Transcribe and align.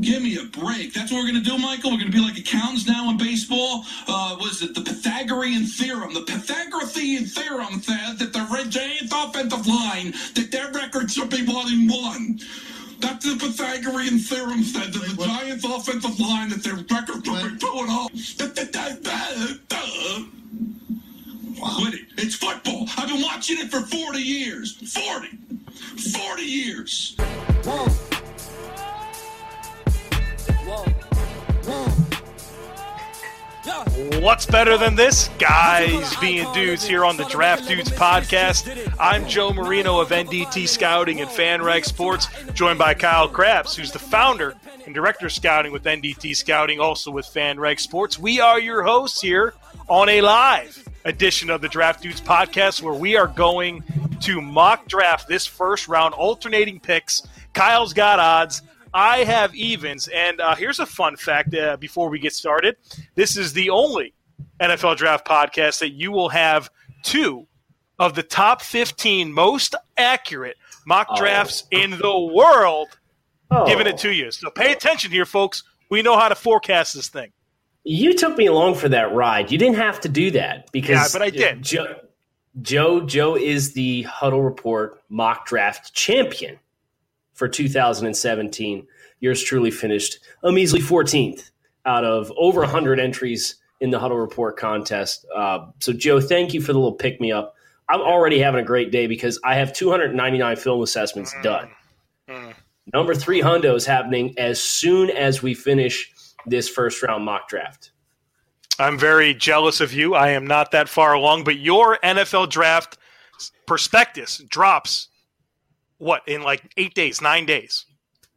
Give 0.00 0.22
me 0.22 0.36
a 0.38 0.44
break. 0.44 0.92
That's 0.92 1.10
what 1.12 1.24
we're 1.24 1.30
going 1.30 1.42
to 1.42 1.50
do, 1.50 1.58
Michael. 1.58 1.90
We're 1.92 1.98
going 1.98 2.12
to 2.12 2.16
be 2.16 2.22
like 2.22 2.36
accountants 2.38 2.86
now 2.86 3.10
in 3.10 3.16
baseball. 3.16 3.84
Uh, 4.06 4.36
was 4.40 4.62
it 4.62 4.74
the 4.74 4.80
Pythagorean 4.80 5.64
theorem? 5.66 6.12
The 6.14 6.22
Pythagorean 6.22 7.24
theorem 7.26 7.80
said 7.80 8.18
that 8.18 8.32
the 8.32 8.46
Red 8.52 8.70
Giants 8.70 9.12
offensive 9.14 9.66
line, 9.66 10.12
that 10.34 10.48
their 10.50 10.70
record 10.72 11.10
should 11.10 11.30
be 11.30 11.44
one 11.44 11.72
and 11.72 11.90
one. 11.90 12.40
That's 13.00 13.24
the 13.24 13.36
Pythagorean 13.36 14.18
theorem 14.18 14.62
said 14.62 14.92
that 14.92 15.16
the 15.16 15.24
Giants 15.24 15.64
offensive 15.64 16.18
line, 16.20 16.48
that 16.50 16.62
their 16.62 16.76
record 16.76 17.24
should 17.24 17.52
be 17.52 17.58
two 17.58 17.72
and 17.80 17.90
all. 17.90 18.10
oh. 21.62 21.84
Woody, 21.84 22.06
it's 22.18 22.34
football. 22.34 22.86
I've 22.96 23.08
been 23.08 23.22
watching 23.22 23.58
it 23.58 23.70
for 23.70 23.80
40 23.80 24.18
years. 24.18 24.72
40. 24.92 25.28
40 26.12 26.42
years. 26.42 27.16
What's 33.92 34.46
better 34.46 34.78
than 34.78 34.94
this? 34.94 35.28
Guys 35.38 36.16
being 36.16 36.50
dudes 36.54 36.84
here 36.84 37.04
on 37.04 37.16
the 37.16 37.24
Draft 37.24 37.68
Dudes 37.68 37.90
podcast. 37.90 38.94
I'm 38.98 39.28
Joe 39.28 39.52
Marino 39.52 40.00
of 40.00 40.08
NDT 40.08 40.66
Scouting 40.66 41.20
and 41.20 41.28
FanRag 41.28 41.84
Sports, 41.84 42.28
joined 42.54 42.78
by 42.78 42.94
Kyle 42.94 43.28
Crabbs, 43.28 43.76
who's 43.76 43.92
the 43.92 43.98
founder 43.98 44.54
and 44.86 44.94
director 44.94 45.26
of 45.26 45.32
scouting 45.32 45.70
with 45.70 45.84
NDT 45.84 46.34
Scouting, 46.34 46.80
also 46.80 47.10
with 47.10 47.26
FanRag 47.26 47.78
Sports. 47.78 48.18
We 48.18 48.40
are 48.40 48.58
your 48.58 48.82
hosts 48.82 49.20
here 49.20 49.54
on 49.88 50.08
a 50.08 50.22
live 50.22 50.88
edition 51.04 51.50
of 51.50 51.60
the 51.60 51.68
Draft 51.68 52.02
Dudes 52.02 52.22
podcast 52.22 52.80
where 52.80 52.94
we 52.94 53.16
are 53.16 53.28
going 53.28 53.84
to 54.20 54.40
mock 54.40 54.88
draft 54.88 55.28
this 55.28 55.44
first 55.44 55.88
round, 55.88 56.14
alternating 56.14 56.80
picks. 56.80 57.22
Kyle's 57.52 57.92
got 57.92 58.18
odds. 58.18 58.62
I 58.94 59.24
have 59.24 59.54
evens. 59.54 60.08
And 60.08 60.40
uh, 60.40 60.54
here's 60.54 60.78
a 60.78 60.86
fun 60.86 61.16
fact 61.16 61.54
uh, 61.54 61.76
before 61.76 62.08
we 62.08 62.18
get 62.18 62.32
started 62.32 62.76
this 63.16 63.36
is 63.36 63.52
the 63.52 63.70
only 63.70 64.14
NFL 64.60 64.96
draft 64.96 65.26
podcast 65.26 65.80
that 65.80 65.90
you 65.90 66.12
will 66.12 66.28
have 66.28 66.70
two 67.02 67.46
of 67.98 68.14
the 68.14 68.22
top 68.22 68.62
15 68.62 69.32
most 69.32 69.74
accurate 69.96 70.56
mock 70.86 71.16
drafts 71.16 71.64
in 71.70 71.90
the 71.90 72.30
world 72.34 72.88
giving 73.66 73.86
it 73.86 73.98
to 73.98 74.10
you. 74.10 74.30
So 74.30 74.50
pay 74.50 74.72
attention 74.72 75.10
here, 75.10 75.24
folks. 75.24 75.62
We 75.90 76.02
know 76.02 76.18
how 76.18 76.28
to 76.28 76.34
forecast 76.34 76.94
this 76.94 77.08
thing. 77.08 77.32
You 77.84 78.14
took 78.14 78.36
me 78.36 78.46
along 78.46 78.76
for 78.76 78.88
that 78.88 79.12
ride. 79.14 79.52
You 79.52 79.58
didn't 79.58 79.76
have 79.76 80.00
to 80.00 80.08
do 80.08 80.30
that 80.32 80.72
because 80.72 80.96
Yeah, 80.96 81.08
but 81.12 81.22
I 81.22 81.30
did. 81.30 81.62
Joe, 81.62 82.00
Joe, 82.62 83.00
Joe 83.02 83.36
is 83.36 83.74
the 83.74 84.02
Huddle 84.02 84.42
Report 84.42 85.02
mock 85.08 85.46
draft 85.46 85.92
champion 85.92 86.58
for 87.34 87.48
2017. 87.48 88.86
Yours 89.20 89.42
truly 89.42 89.70
finished 89.70 90.18
a 90.42 90.50
measly 90.50 90.80
14th 90.80 91.50
out 91.86 92.04
of 92.04 92.32
over 92.36 92.60
100 92.60 92.98
entries 92.98 93.56
in 93.80 93.90
the 93.90 93.98
Huddle 93.98 94.18
Report 94.18 94.56
contest. 94.56 95.26
Uh, 95.34 95.66
so, 95.80 95.92
Joe, 95.92 96.20
thank 96.20 96.54
you 96.54 96.60
for 96.60 96.72
the 96.72 96.78
little 96.78 96.94
pick 96.94 97.20
me 97.20 97.32
up. 97.32 97.54
I'm 97.88 98.00
already 98.00 98.38
having 98.38 98.60
a 98.60 98.64
great 98.64 98.90
day 98.90 99.06
because 99.06 99.38
I 99.44 99.56
have 99.56 99.72
299 99.72 100.56
film 100.56 100.82
assessments 100.82 101.34
done. 101.42 101.70
Number 102.92 103.14
three 103.14 103.40
hundo 103.40 103.74
is 103.74 103.86
happening 103.86 104.34
as 104.38 104.60
soon 104.60 105.10
as 105.10 105.42
we 105.42 105.54
finish 105.54 106.12
this 106.46 106.68
first 106.68 107.02
round 107.02 107.24
mock 107.24 107.48
draft. 107.48 107.92
I'm 108.78 108.98
very 108.98 109.34
jealous 109.34 109.80
of 109.80 109.92
you. 109.92 110.14
I 110.14 110.30
am 110.30 110.46
not 110.46 110.72
that 110.72 110.88
far 110.88 111.12
along, 111.12 111.44
but 111.44 111.58
your 111.58 111.98
NFL 112.02 112.50
draft 112.50 112.98
prospectus 113.66 114.38
drops 114.48 115.08
what 115.98 116.22
in 116.26 116.42
like 116.42 116.72
eight 116.76 116.94
days, 116.94 117.20
nine 117.20 117.46
days. 117.46 117.86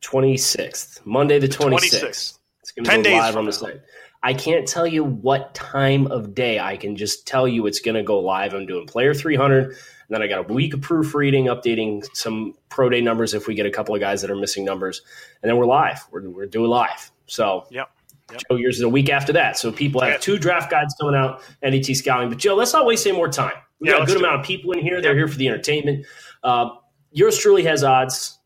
26th, 0.02 1.06
Monday 1.06 1.40
the 1.40 1.48
26th. 1.48 2.04
26th. 2.04 2.38
It's 2.62 2.72
going 2.72 2.86
to 2.86 2.90
10 2.92 3.00
go 3.00 3.04
days 3.04 3.14
live 3.14 3.38
on 3.38 3.46
the 3.46 3.54
site. 3.54 3.82
I 4.24 4.34
can't 4.34 4.68
tell 4.68 4.86
you 4.88 5.04
what 5.04 5.54
time 5.54 6.08
of 6.08 6.34
day. 6.36 6.60
I 6.60 6.76
can 6.78 6.96
just 6.96 7.28
tell 7.28 7.48
you 7.48 7.68
it's 7.68 7.80
going 7.80 7.96
to 7.96 8.04
go 8.04 8.20
live. 8.20 8.54
I'm 8.54 8.66
doing 8.66 8.86
Player 8.88 9.14
300, 9.14 9.64
and 9.66 9.76
then 10.10 10.22
I 10.22 10.28
got 10.28 10.50
a 10.50 10.54
week 10.54 10.74
of 10.74 10.82
proofreading, 10.82 11.46
updating 11.46 12.06
some 12.14 12.54
pro 12.70 12.90
day 12.90 13.02
numbers 13.02 13.34
if 13.34 13.48
we 13.48 13.56
get 13.56 13.66
a 13.66 13.72
couple 13.72 13.96
of 13.96 14.02
guys 14.02 14.22
that 14.22 14.32
are 14.32 14.36
missing 14.36 14.66
numbers, 14.66 15.02
and 15.42 15.50
then 15.50 15.58
we're 15.58 15.66
live. 15.66 16.06
We're, 16.12 16.30
we're 16.30 16.46
doing 16.46 16.70
live. 16.70 17.12
So 17.28 17.68
Yep. 17.70 17.90
Yep. 18.32 18.42
Joe, 18.50 18.56
yours 18.58 18.76
is 18.76 18.82
a 18.82 18.90
week 18.90 19.10
after 19.10 19.32
that. 19.34 19.58
So 19.58 19.72
people 19.72 20.02
have 20.02 20.20
two 20.20 20.38
draft 20.38 20.70
guides 20.70 20.94
coming 21.00 21.16
out, 21.16 21.42
NDT 21.64 21.96
scouting. 21.96 22.28
But 22.28 22.40
Joe, 22.40 22.56
let's 22.56 22.74
not 22.74 22.86
waste 22.86 23.08
any 23.08 23.16
more 23.16 23.30
time. 23.30 23.54
We 23.80 23.88
Yeah, 23.88 24.00
got 24.00 24.04
a 24.04 24.06
good 24.06 24.18
amount 24.18 24.42
of 24.42 24.46
people 24.46 24.74
in 24.74 24.80
here. 24.80 25.02
They're 25.02 25.16
here 25.16 25.30
for 25.30 25.38
the 25.38 25.48
entertainment. 25.48 26.06
Uh, 26.44 26.72
yours 27.12 27.38
truly 27.38 27.64
has 27.64 27.84
odds. 27.84 28.40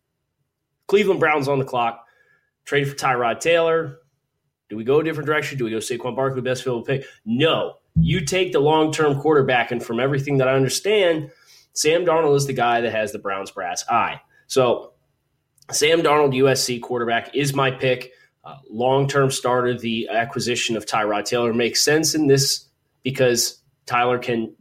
Cleveland 0.88 1.20
Browns 1.20 1.48
on 1.48 1.60
the 1.60 1.66
clock. 1.66 2.06
Trade 2.66 2.88
for 2.90 2.96
Tyrod 2.96 3.40
Taylor. 3.40 3.98
Do 4.70 4.78
we 4.78 4.84
go 4.84 5.00
a 5.00 5.04
different 5.04 5.28
direction? 5.28 5.58
Do 5.58 5.66
we 5.66 5.72
go 5.72 5.78
Saquon 5.78 6.16
Barkley, 6.16 6.42
best 6.42 6.64
field 6.64 6.86
pick? 6.86 7.06
No. 7.26 7.76
You 7.96 8.26
take 8.26 8.54
the 8.54 8.60
long 8.60 8.92
term 8.92 9.20
quarterback, 9.20 9.72
and 9.72 9.84
from 9.84 10.00
everything 10.00 10.38
that 10.38 10.48
I 10.48 10.54
understand, 10.54 11.32
Sam 11.74 12.06
Darnold 12.06 12.38
is 12.38 12.48
the 12.48 12.54
guy 12.54 12.82
that 12.82 12.92
has 12.92 13.12
the 13.12 13.20
Browns 13.20 13.52
brass 13.52 13.84
eye. 13.90 14.22
So 14.48 14.94
Sam 15.72 16.02
Darnold, 16.02 16.36
USC 16.36 16.82
quarterback, 16.82 17.36
is 17.36 17.54
my 17.54 17.72
pick. 17.72 18.12
Uh, 18.44 18.58
long 18.70 19.08
term 19.08 19.30
starter, 19.30 19.78
the 19.78 20.10
acquisition 20.10 20.76
of 20.76 20.86
Tyrod 20.86 21.26
Taylor 21.26 21.54
makes 21.54 21.84
sense 21.84 22.16
in 22.16 22.28
this 22.28 22.68
because 23.04 23.62
Tyler 23.86 24.20
can, 24.20 24.54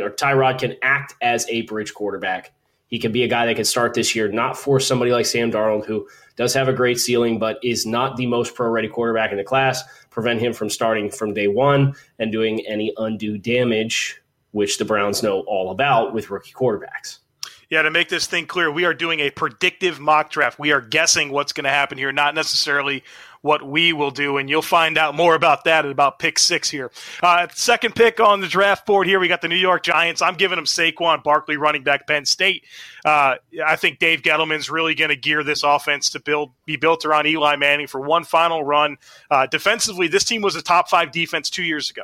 or 0.00 0.10
Tyrod 0.10 0.58
can 0.58 0.76
act 0.82 1.14
as 1.22 1.46
a 1.48 1.62
bridge 1.62 1.94
quarterback. 1.94 2.52
He 2.90 2.98
can 2.98 3.12
be 3.12 3.22
a 3.22 3.28
guy 3.28 3.46
that 3.46 3.54
can 3.54 3.64
start 3.64 3.94
this 3.94 4.16
year, 4.16 4.30
not 4.30 4.58
for 4.58 4.80
somebody 4.80 5.12
like 5.12 5.24
Sam 5.24 5.50
Darnold, 5.50 5.86
who 5.86 6.08
does 6.36 6.52
have 6.54 6.68
a 6.68 6.72
great 6.72 6.98
ceiling, 6.98 7.38
but 7.38 7.58
is 7.62 7.86
not 7.86 8.16
the 8.16 8.26
most 8.26 8.54
pro 8.54 8.68
ready 8.68 8.88
quarterback 8.88 9.30
in 9.30 9.38
the 9.38 9.44
class. 9.44 9.82
Prevent 10.10 10.40
him 10.40 10.52
from 10.52 10.68
starting 10.68 11.08
from 11.08 11.32
day 11.32 11.46
one 11.46 11.94
and 12.18 12.32
doing 12.32 12.66
any 12.66 12.92
undue 12.96 13.38
damage, 13.38 14.20
which 14.50 14.78
the 14.78 14.84
Browns 14.84 15.22
know 15.22 15.40
all 15.46 15.70
about 15.70 16.12
with 16.12 16.30
rookie 16.30 16.52
quarterbacks. 16.52 17.18
Yeah, 17.70 17.82
to 17.82 17.90
make 17.92 18.08
this 18.08 18.26
thing 18.26 18.46
clear, 18.46 18.68
we 18.68 18.84
are 18.84 18.92
doing 18.92 19.20
a 19.20 19.30
predictive 19.30 20.00
mock 20.00 20.30
draft. 20.30 20.58
We 20.58 20.72
are 20.72 20.80
guessing 20.80 21.30
what's 21.30 21.52
going 21.52 21.64
to 21.64 21.70
happen 21.70 21.96
here, 21.98 22.10
not 22.10 22.34
necessarily 22.34 23.04
what 23.42 23.62
we 23.62 23.92
will 23.92 24.10
do, 24.10 24.38
and 24.38 24.50
you'll 24.50 24.60
find 24.60 24.98
out 24.98 25.14
more 25.14 25.36
about 25.36 25.62
that 25.64 25.84
at 25.84 25.90
about 25.90 26.18
pick 26.18 26.38
six 26.38 26.68
here. 26.68 26.90
Uh, 27.22 27.46
second 27.54 27.94
pick 27.94 28.18
on 28.18 28.40
the 28.40 28.48
draft 28.48 28.86
board 28.86 29.06
here, 29.06 29.20
we 29.20 29.28
got 29.28 29.40
the 29.40 29.46
New 29.46 29.54
York 29.54 29.84
Giants. 29.84 30.20
I'm 30.20 30.34
giving 30.34 30.56
them 30.56 30.64
Saquon 30.64 31.22
Barkley, 31.22 31.56
running 31.56 31.84
back 31.84 32.08
Penn 32.08 32.26
State. 32.26 32.64
Uh, 33.04 33.36
I 33.64 33.76
think 33.76 34.00
Dave 34.00 34.22
Gettleman's 34.22 34.68
really 34.68 34.96
going 34.96 35.10
to 35.10 35.16
gear 35.16 35.44
this 35.44 35.62
offense 35.62 36.10
to 36.10 36.20
build 36.20 36.50
be 36.66 36.74
built 36.74 37.04
around 37.04 37.26
Eli 37.28 37.54
Manning 37.54 37.86
for 37.86 38.00
one 38.00 38.24
final 38.24 38.64
run. 38.64 38.98
Uh, 39.30 39.46
defensively, 39.46 40.08
this 40.08 40.24
team 40.24 40.42
was 40.42 40.56
a 40.56 40.62
top 40.62 40.88
five 40.90 41.12
defense 41.12 41.48
two 41.48 41.62
years 41.62 41.88
ago. 41.88 42.02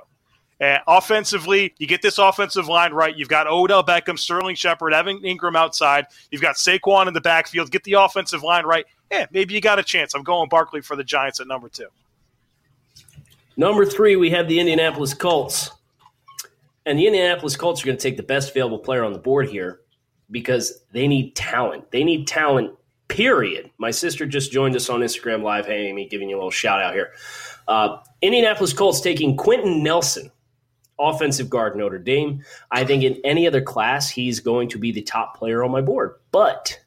Uh, 0.58 0.78
offensively, 0.86 1.74
you 1.76 1.86
get 1.86 2.00
this 2.00 2.18
offensive 2.18 2.66
line 2.66 2.92
right. 2.92 3.16
You've 3.16 3.28
got 3.28 3.46
Odell 3.46 3.84
Beckham, 3.84 4.18
Sterling 4.18 4.56
Shepard, 4.56 4.94
Evan 4.94 5.18
Engram 5.20 5.54
outside. 5.54 6.06
You've 6.30 6.40
got 6.40 6.56
Saquon 6.56 7.08
in 7.08 7.14
the 7.14 7.20
backfield. 7.20 7.70
Get 7.70 7.84
the 7.84 7.94
offensive 7.94 8.42
line 8.42 8.64
right. 8.64 8.86
Yeah, 9.10 9.26
maybe 9.30 9.54
you 9.54 9.60
got 9.60 9.78
a 9.78 9.82
chance. 9.82 10.14
I'm 10.14 10.22
going 10.22 10.48
Barkley 10.48 10.80
for 10.80 10.96
the 10.96 11.04
Giants 11.04 11.40
at 11.40 11.46
number 11.46 11.68
two. 11.68 11.88
Number 13.58 13.84
three, 13.84 14.16
we 14.16 14.30
have 14.30 14.48
the 14.48 14.58
Indianapolis 14.58 15.14
Colts. 15.14 15.70
And 16.86 16.98
the 16.98 17.06
Indianapolis 17.06 17.56
Colts 17.56 17.82
are 17.82 17.86
going 17.86 17.98
to 17.98 18.02
take 18.02 18.16
the 18.16 18.22
best 18.22 18.50
available 18.50 18.78
player 18.78 19.04
on 19.04 19.12
the 19.12 19.18
board 19.18 19.48
here 19.48 19.80
because 20.30 20.82
they 20.92 21.06
need 21.06 21.34
talent. 21.34 21.90
They 21.90 22.04
need 22.04 22.26
talent, 22.26 22.72
period. 23.08 23.70
My 23.78 23.90
sister 23.90 24.24
just 24.24 24.52
joined 24.52 24.76
us 24.76 24.88
on 24.88 25.00
Instagram 25.00 25.42
Live. 25.42 25.66
Hey, 25.66 25.88
Amy, 25.88 26.08
giving 26.08 26.28
you 26.28 26.36
a 26.36 26.38
little 26.38 26.50
shout 26.50 26.82
out 26.82 26.94
here. 26.94 27.12
Uh, 27.68 27.98
Indianapolis 28.22 28.72
Colts 28.72 29.00
taking 29.00 29.36
Quenton 29.36 29.82
Nelson 29.82 30.30
offensive 30.98 31.50
guard 31.50 31.76
Notre 31.76 31.98
Dame. 31.98 32.43
I 32.70 32.84
think 32.84 33.02
in 33.02 33.20
any 33.25 33.46
other 33.46 33.60
class, 33.60 34.08
he's 34.08 34.40
going 34.40 34.69
to 34.70 34.78
be 34.78 34.93
the 34.93 35.02
top 35.02 35.37
player 35.37 35.64
on 35.64 35.70
my 35.70 35.81
board. 35.81 36.14
But 36.32 36.78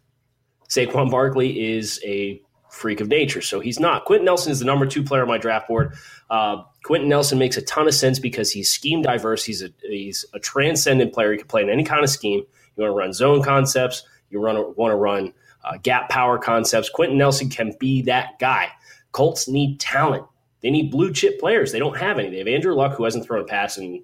Saquon 0.70 1.12
Barkley 1.12 1.74
is 1.74 2.00
a 2.04 2.42
freak 2.70 3.02
of 3.02 3.08
nature, 3.08 3.42
so 3.42 3.60
he's 3.60 3.80
not. 3.80 4.06
Quenton 4.06 4.26
Nelson 4.26 4.52
is 4.52 4.60
the 4.60 4.66
number 4.66 4.86
two 4.86 5.04
player 5.04 5.24
on 5.24 5.28
my 5.28 5.38
draft 5.38 5.68
board. 5.68 5.94
Uh, 6.30 6.64
Quenton 6.84 7.10
Nelson 7.10 7.40
makes 7.40 7.58
a 7.58 7.62
ton 7.62 7.88
of 7.88 7.94
sense 7.94 8.20
because 8.20 8.52
he's 8.52 8.70
scheme 8.70 9.02
diverse. 9.02 9.44
He's 9.44 9.64
a 9.64 9.70
he's 9.82 10.26
a 10.34 10.40
transcendent 10.40 11.14
player. 11.14 11.32
He 11.32 11.40
can 11.40 11.48
play 11.48 11.62
in 11.62 11.70
any 11.70 11.84
kind 11.84 12.04
of 12.04 12.10
scheme. 12.10 12.44
You 12.76 12.84
want 12.84 12.92
to 12.92 12.96
run 12.96 13.14
zone 13.14 13.42
concepts. 13.42 14.04
You 14.30 14.40
run 14.40 14.56
want 14.76 14.92
to 14.92 14.96
run 14.96 15.34
uh, 15.64 15.78
gap 15.82 16.10
power 16.10 16.38
concepts. 16.38 16.90
Quenton 16.90 17.18
Nelson 17.18 17.50
can 17.50 17.74
be 17.80 18.04
that 18.04 18.40
guy. 18.40 18.70
Colts 19.12 19.48
need 19.48 19.80
talent. 19.80 20.26
They 20.62 20.70
need 20.70 20.92
blue 20.92 21.14
chip 21.14 21.40
players. 21.40 21.72
They 21.72 21.80
don't 21.80 21.98
have 21.98 22.20
any. 22.20 22.30
They 22.30 22.40
have 22.40 22.48
Andrew 22.48 22.74
Luck, 22.74 22.96
who 22.96 23.04
hasn't 23.04 23.26
thrown 23.26 23.42
a 23.42 23.46
pass 23.46 23.78
in 23.78 24.04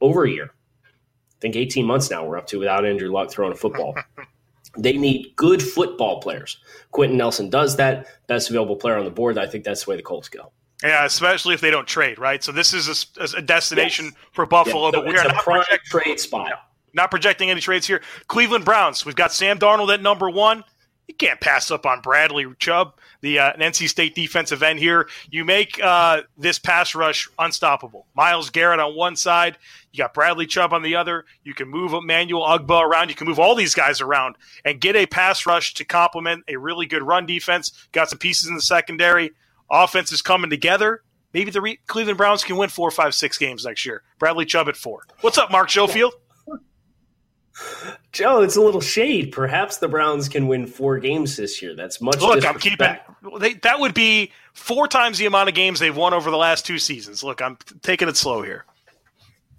over 0.00 0.24
a 0.24 0.30
year. 0.30 0.52
I 0.84 1.40
think 1.40 1.56
18 1.56 1.84
months 1.84 2.10
now 2.10 2.24
we're 2.24 2.38
up 2.38 2.46
to 2.48 2.58
without 2.58 2.86
Andrew 2.86 3.10
Luck 3.10 3.30
throwing 3.30 3.52
a 3.52 3.56
football. 3.56 3.94
they 4.78 4.96
need 4.96 5.32
good 5.36 5.62
football 5.62 6.20
players. 6.20 6.58
Quenton 6.92 7.18
Nelson 7.18 7.50
does 7.50 7.76
that. 7.76 8.06
Best 8.26 8.50
available 8.50 8.76
player 8.76 8.96
on 8.96 9.04
the 9.04 9.10
board. 9.10 9.36
I 9.36 9.46
think 9.46 9.64
that's 9.64 9.84
the 9.84 9.90
way 9.90 9.96
the 9.96 10.02
Colts 10.02 10.28
go. 10.28 10.52
Yeah, 10.82 11.04
especially 11.06 11.54
if 11.54 11.60
they 11.60 11.70
don't 11.70 11.86
trade, 11.86 12.18
right? 12.18 12.42
So 12.44 12.52
this 12.52 12.74
is 12.74 13.06
a, 13.18 13.38
a 13.38 13.42
destination 13.42 14.06
yes. 14.06 14.14
for 14.32 14.44
Buffalo, 14.44 14.86
yeah, 14.86 14.90
so 14.92 15.02
but 15.02 15.06
we 15.06 15.18
are 15.18 15.24
not 15.24 15.42
project 15.42 15.86
trade 15.86 16.20
spot. 16.20 16.52
Not 16.92 17.10
projecting 17.10 17.50
any 17.50 17.60
trades 17.60 17.86
here. 17.86 18.02
Cleveland 18.28 18.64
Browns. 18.64 19.04
We've 19.04 19.16
got 19.16 19.32
Sam 19.32 19.58
Darnold 19.58 19.92
at 19.92 20.02
number 20.02 20.30
one. 20.30 20.64
You 21.08 21.14
can't 21.14 21.40
pass 21.40 21.70
up 21.70 21.86
on 21.86 22.00
Bradley 22.00 22.46
Chubb 22.58 22.94
the 23.20 23.38
uh, 23.38 23.52
NC 23.54 23.88
State 23.88 24.14
defensive 24.14 24.62
end 24.62 24.78
here. 24.78 25.08
You 25.30 25.44
make 25.44 25.82
uh, 25.82 26.22
this 26.38 26.58
pass 26.58 26.94
rush 26.94 27.28
unstoppable. 27.38 28.06
Myles 28.14 28.50
Garrett 28.50 28.80
on 28.80 28.94
one 28.94 29.16
side, 29.16 29.58
you 29.92 29.98
got 29.98 30.14
Bradley 30.14 30.46
Chubb 30.46 30.72
on 30.72 30.82
the 30.82 30.96
other. 30.96 31.24
You 31.42 31.54
can 31.54 31.68
move 31.68 31.92
Emmanuel 31.92 32.42
Ogbah 32.42 32.82
around. 32.82 33.08
You 33.08 33.14
can 33.14 33.26
move 33.26 33.38
all 33.38 33.54
these 33.54 33.74
guys 33.74 34.00
around 34.00 34.36
and 34.64 34.80
get 34.80 34.96
a 34.96 35.06
pass 35.06 35.46
rush 35.46 35.74
to 35.74 35.84
complement 35.84 36.44
a 36.48 36.56
really 36.56 36.86
good 36.86 37.02
run 37.02 37.26
defense. 37.26 37.72
Got 37.92 38.10
some 38.10 38.18
pieces 38.18 38.48
in 38.48 38.54
the 38.54 38.62
secondary. 38.62 39.32
Offense 39.70 40.12
is 40.12 40.22
coming 40.22 40.50
together. 40.50 41.02
Maybe 41.32 41.50
the 41.50 41.60
Re- 41.60 41.80
Cleveland 41.86 42.18
Browns 42.18 42.44
can 42.44 42.56
win 42.56 42.68
four, 42.68 42.90
five, 42.90 43.14
six 43.14 43.36
games 43.36 43.64
next 43.64 43.84
year. 43.84 44.02
Bradley 44.18 44.44
Chubb 44.44 44.68
at 44.68 44.76
four. 44.76 45.02
What's 45.20 45.38
up, 45.38 45.50
Mark 45.50 45.70
Schofield? 45.70 46.14
Joe, 48.16 48.40
it's 48.40 48.56
a 48.56 48.60
little 48.62 48.80
shade. 48.80 49.30
Perhaps 49.30 49.76
the 49.76 49.88
Browns 49.88 50.28
can 50.28 50.48
win 50.48 50.66
four 50.66 50.98
games 50.98 51.36
this 51.36 51.60
year. 51.60 51.74
That's 51.76 52.00
much. 52.00 52.20
Look, 52.20 52.46
I'm 52.46 52.58
keeping. 52.58 52.96
They, 53.38 53.54
that 53.54 53.78
would 53.78 53.92
be 53.92 54.32
four 54.54 54.88
times 54.88 55.18
the 55.18 55.26
amount 55.26 55.50
of 55.50 55.54
games 55.54 55.80
they've 55.80 55.96
won 55.96 56.14
over 56.14 56.30
the 56.30 56.36
last 56.38 56.64
two 56.64 56.78
seasons. 56.78 57.22
Look, 57.22 57.42
I'm 57.42 57.58
taking 57.82 58.08
it 58.08 58.16
slow 58.16 58.40
here. 58.40 58.64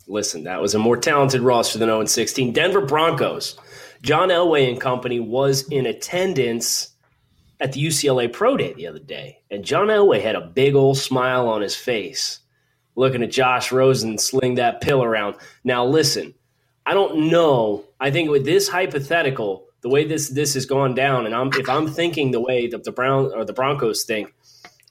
Listen, 0.07 0.43
that 0.45 0.59
was 0.59 0.73
a 0.73 0.79
more 0.79 0.97
talented 0.97 1.41
roster 1.41 1.77
than 1.77 1.89
0 1.89 2.05
16. 2.05 2.51
Denver 2.51 2.81
Broncos. 2.81 3.59
John 4.01 4.29
Elway 4.29 4.67
and 4.69 4.81
company 4.81 5.19
was 5.19 5.67
in 5.69 5.85
attendance 5.85 6.89
at 7.59 7.73
the 7.73 7.85
UCLA 7.85 8.31
Pro 8.31 8.57
Day 8.57 8.73
the 8.73 8.87
other 8.87 8.99
day, 8.99 9.41
and 9.51 9.63
John 9.63 9.87
Elway 9.87 10.21
had 10.21 10.35
a 10.35 10.41
big 10.41 10.75
old 10.75 10.97
smile 10.97 11.47
on 11.47 11.61
his 11.61 11.75
face, 11.75 12.39
looking 12.95 13.21
at 13.21 13.31
Josh 13.31 13.71
Rosen 13.71 14.17
sling 14.17 14.55
that 14.55 14.81
pill 14.81 15.03
around. 15.03 15.35
Now, 15.63 15.85
listen 15.85 16.33
I 16.87 16.93
don't 16.93 17.29
know. 17.29 17.83
I 17.99 18.11
think 18.11 18.29
with 18.29 18.45
this 18.45 18.67
hypothetical, 18.67 19.65
the 19.81 19.89
way 19.89 20.05
this 20.05 20.29
this 20.29 20.53
has 20.53 20.65
gone 20.65 20.93
down, 20.93 21.25
and 21.25 21.35
I'm 21.35 21.49
if 21.53 21.69
I'm 21.69 21.87
thinking 21.87 22.31
the 22.31 22.41
way 22.41 22.67
that 22.67 22.83
the 22.83 22.91
Brown 22.91 23.31
or 23.33 23.45
the 23.45 23.53
Broncos 23.53 24.03
think, 24.03 24.33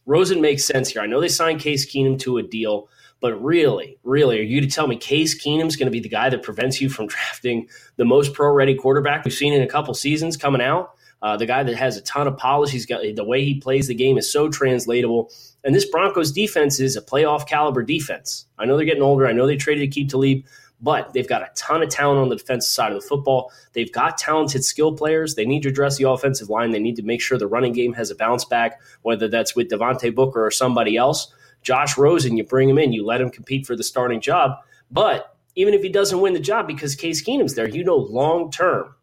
Rosen 0.06 0.40
makes 0.40 0.64
sense 0.64 0.88
here. 0.88 1.02
I 1.02 1.06
know 1.06 1.20
they 1.20 1.28
signed 1.28 1.60
Case 1.60 1.90
Keenum 1.90 2.18
to 2.20 2.38
a 2.38 2.42
deal, 2.42 2.88
but 3.20 3.34
really, 3.42 3.98
really, 4.02 4.40
are 4.40 4.44
you 4.44 4.60
to 4.60 4.66
tell 4.66 4.86
me 4.86 4.96
Case 4.96 5.40
Keenum's 5.40 5.76
going 5.76 5.86
to 5.86 5.92
be 5.92 6.00
the 6.00 6.08
guy 6.08 6.30
that 6.30 6.42
prevents 6.42 6.80
you 6.80 6.88
from 6.88 7.06
drafting 7.08 7.68
the 7.96 8.04
most 8.04 8.32
pro-ready 8.32 8.74
quarterback 8.74 9.24
we've 9.24 9.34
seen 9.34 9.52
in 9.52 9.62
a 9.62 9.68
couple 9.68 9.94
seasons 9.94 10.36
coming 10.36 10.60
out? 10.60 10.92
Uh, 11.22 11.36
the 11.36 11.46
guy 11.46 11.62
that 11.62 11.74
has 11.74 11.96
a 11.96 12.02
ton 12.02 12.26
of 12.26 12.36
polish. 12.36 12.70
He's 12.70 12.86
got 12.86 13.00
the 13.02 13.24
way 13.24 13.42
he 13.44 13.58
plays 13.58 13.88
the 13.88 13.94
game 13.94 14.18
is 14.18 14.30
so 14.30 14.48
translatable. 14.48 15.30
And 15.64 15.74
this 15.74 15.86
Broncos 15.86 16.30
defense 16.30 16.78
is 16.78 16.94
a 16.94 17.02
playoff 17.02 17.48
caliber 17.48 17.82
defense. 17.82 18.46
I 18.58 18.66
know 18.66 18.76
they're 18.76 18.86
getting 18.86 19.02
older. 19.02 19.26
I 19.26 19.32
know 19.32 19.46
they 19.46 19.56
traded 19.56 19.90
Aqib 19.90 20.08
Talib 20.08 20.44
but 20.80 21.12
they've 21.12 21.28
got 21.28 21.42
a 21.42 21.50
ton 21.54 21.82
of 21.82 21.88
talent 21.88 22.20
on 22.20 22.28
the 22.28 22.36
defensive 22.36 22.70
side 22.70 22.92
of 22.92 23.00
the 23.00 23.06
football. 23.06 23.50
They've 23.72 23.92
got 23.92 24.18
talented 24.18 24.64
skill 24.64 24.92
players. 24.92 25.34
They 25.34 25.46
need 25.46 25.62
to 25.62 25.68
address 25.68 25.96
the 25.96 26.08
offensive 26.08 26.50
line. 26.50 26.70
They 26.70 26.78
need 26.78 26.96
to 26.96 27.02
make 27.02 27.20
sure 27.20 27.38
the 27.38 27.46
running 27.46 27.72
game 27.72 27.94
has 27.94 28.10
a 28.10 28.14
bounce 28.14 28.44
back, 28.44 28.80
whether 29.02 29.28
that's 29.28 29.56
with 29.56 29.70
Devontae 29.70 30.14
Booker 30.14 30.44
or 30.44 30.50
somebody 30.50 30.96
else. 30.96 31.32
Josh 31.62 31.96
Rosen, 31.96 32.36
you 32.36 32.44
bring 32.44 32.68
him 32.68 32.78
in, 32.78 32.92
you 32.92 33.04
let 33.04 33.20
him 33.20 33.30
compete 33.30 33.66
for 33.66 33.74
the 33.74 33.82
starting 33.82 34.20
job. 34.20 34.58
But 34.90 35.34
even 35.56 35.74
if 35.74 35.82
he 35.82 35.88
doesn't 35.88 36.20
win 36.20 36.34
the 36.34 36.40
job 36.40 36.66
because 36.66 36.94
Case 36.94 37.22
Keenum's 37.24 37.54
there, 37.54 37.68
you 37.68 37.82
know 37.82 37.96
long 37.96 38.50
term, 38.50 38.94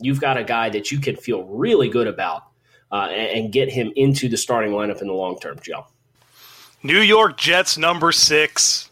you've 0.00 0.20
got 0.20 0.36
a 0.36 0.44
guy 0.44 0.68
that 0.70 0.90
you 0.90 0.98
can 0.98 1.16
feel 1.16 1.44
really 1.44 1.88
good 1.88 2.08
about 2.08 2.42
uh, 2.90 3.08
and, 3.10 3.44
and 3.44 3.52
get 3.52 3.70
him 3.70 3.92
into 3.96 4.28
the 4.28 4.36
starting 4.36 4.72
lineup 4.72 5.00
in 5.00 5.06
the 5.06 5.14
long 5.14 5.38
term, 5.38 5.58
Joe. 5.62 5.86
New 6.82 7.00
York 7.00 7.38
Jets 7.38 7.78
number 7.78 8.10
six. 8.10 8.90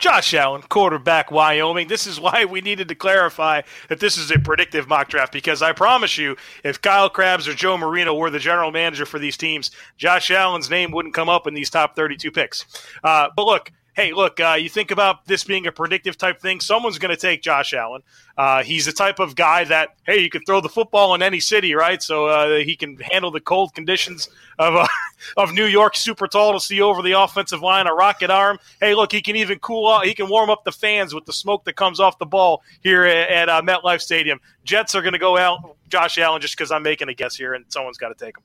Josh 0.00 0.32
Allen, 0.32 0.62
quarterback, 0.62 1.30
Wyoming. 1.30 1.88
This 1.88 2.06
is 2.06 2.18
why 2.18 2.46
we 2.46 2.62
needed 2.62 2.88
to 2.88 2.94
clarify 2.94 3.60
that 3.88 4.00
this 4.00 4.16
is 4.16 4.30
a 4.30 4.38
predictive 4.38 4.88
mock 4.88 5.08
draft 5.10 5.30
because 5.30 5.60
I 5.60 5.72
promise 5.72 6.16
you, 6.16 6.36
if 6.64 6.80
Kyle 6.80 7.10
Crabbs 7.10 7.46
or 7.46 7.52
Joe 7.52 7.76
Marino 7.76 8.14
were 8.14 8.30
the 8.30 8.38
general 8.38 8.72
manager 8.72 9.04
for 9.04 9.18
these 9.18 9.36
teams, 9.36 9.70
Josh 9.98 10.30
Allen's 10.30 10.70
name 10.70 10.90
wouldn't 10.90 11.14
come 11.14 11.28
up 11.28 11.46
in 11.46 11.52
these 11.52 11.68
top 11.68 11.96
32 11.96 12.30
picks. 12.30 12.64
Uh, 13.04 13.28
but 13.36 13.44
look, 13.44 13.70
hey, 14.00 14.12
look, 14.12 14.40
uh, 14.40 14.56
you 14.58 14.70
think 14.70 14.90
about 14.90 15.26
this 15.26 15.44
being 15.44 15.66
a 15.66 15.72
predictive 15.72 16.16
type 16.16 16.40
thing, 16.40 16.58
someone's 16.58 16.98
going 16.98 17.14
to 17.14 17.20
take 17.20 17.42
Josh 17.42 17.74
Allen. 17.74 18.02
Uh, 18.38 18.62
he's 18.62 18.86
the 18.86 18.92
type 18.92 19.18
of 19.18 19.36
guy 19.36 19.64
that, 19.64 19.90
hey, 20.06 20.18
you 20.20 20.30
could 20.30 20.40
throw 20.46 20.62
the 20.62 20.70
football 20.70 21.14
in 21.14 21.22
any 21.22 21.38
city, 21.38 21.74
right? 21.74 22.02
So 22.02 22.26
uh, 22.26 22.58
he 22.60 22.76
can 22.76 22.96
handle 22.96 23.30
the 23.30 23.40
cold 23.40 23.74
conditions 23.74 24.30
of 24.58 24.74
uh, 24.74 24.86
of 25.36 25.52
New 25.52 25.66
York, 25.66 25.96
super 25.96 26.26
tall 26.26 26.54
to 26.54 26.60
see 26.60 26.80
over 26.80 27.02
the 27.02 27.12
offensive 27.12 27.60
line, 27.60 27.86
a 27.86 27.92
rocket 27.92 28.30
arm. 28.30 28.58
Hey, 28.80 28.94
look, 28.94 29.12
he 29.12 29.20
can 29.20 29.36
even 29.36 29.58
cool 29.58 29.86
off, 29.86 30.04
he 30.04 30.14
can 30.14 30.30
warm 30.30 30.48
up 30.48 30.64
the 30.64 30.72
fans 30.72 31.14
with 31.14 31.26
the 31.26 31.32
smoke 31.34 31.64
that 31.64 31.76
comes 31.76 32.00
off 32.00 32.18
the 32.18 32.26
ball 32.26 32.62
here 32.80 33.04
at, 33.04 33.28
at 33.28 33.48
uh, 33.50 33.60
MetLife 33.60 34.00
Stadium. 34.00 34.40
Jets 34.64 34.94
are 34.94 35.02
going 35.02 35.12
to 35.12 35.18
go 35.18 35.36
out 35.36 35.76
Josh 35.88 36.16
Allen 36.16 36.40
just 36.40 36.56
because 36.56 36.70
I'm 36.70 36.82
making 36.82 37.10
a 37.10 37.14
guess 37.14 37.36
here, 37.36 37.52
and 37.52 37.66
someone's 37.68 37.98
got 37.98 38.08
to 38.08 38.24
take 38.24 38.38
him. 38.38 38.44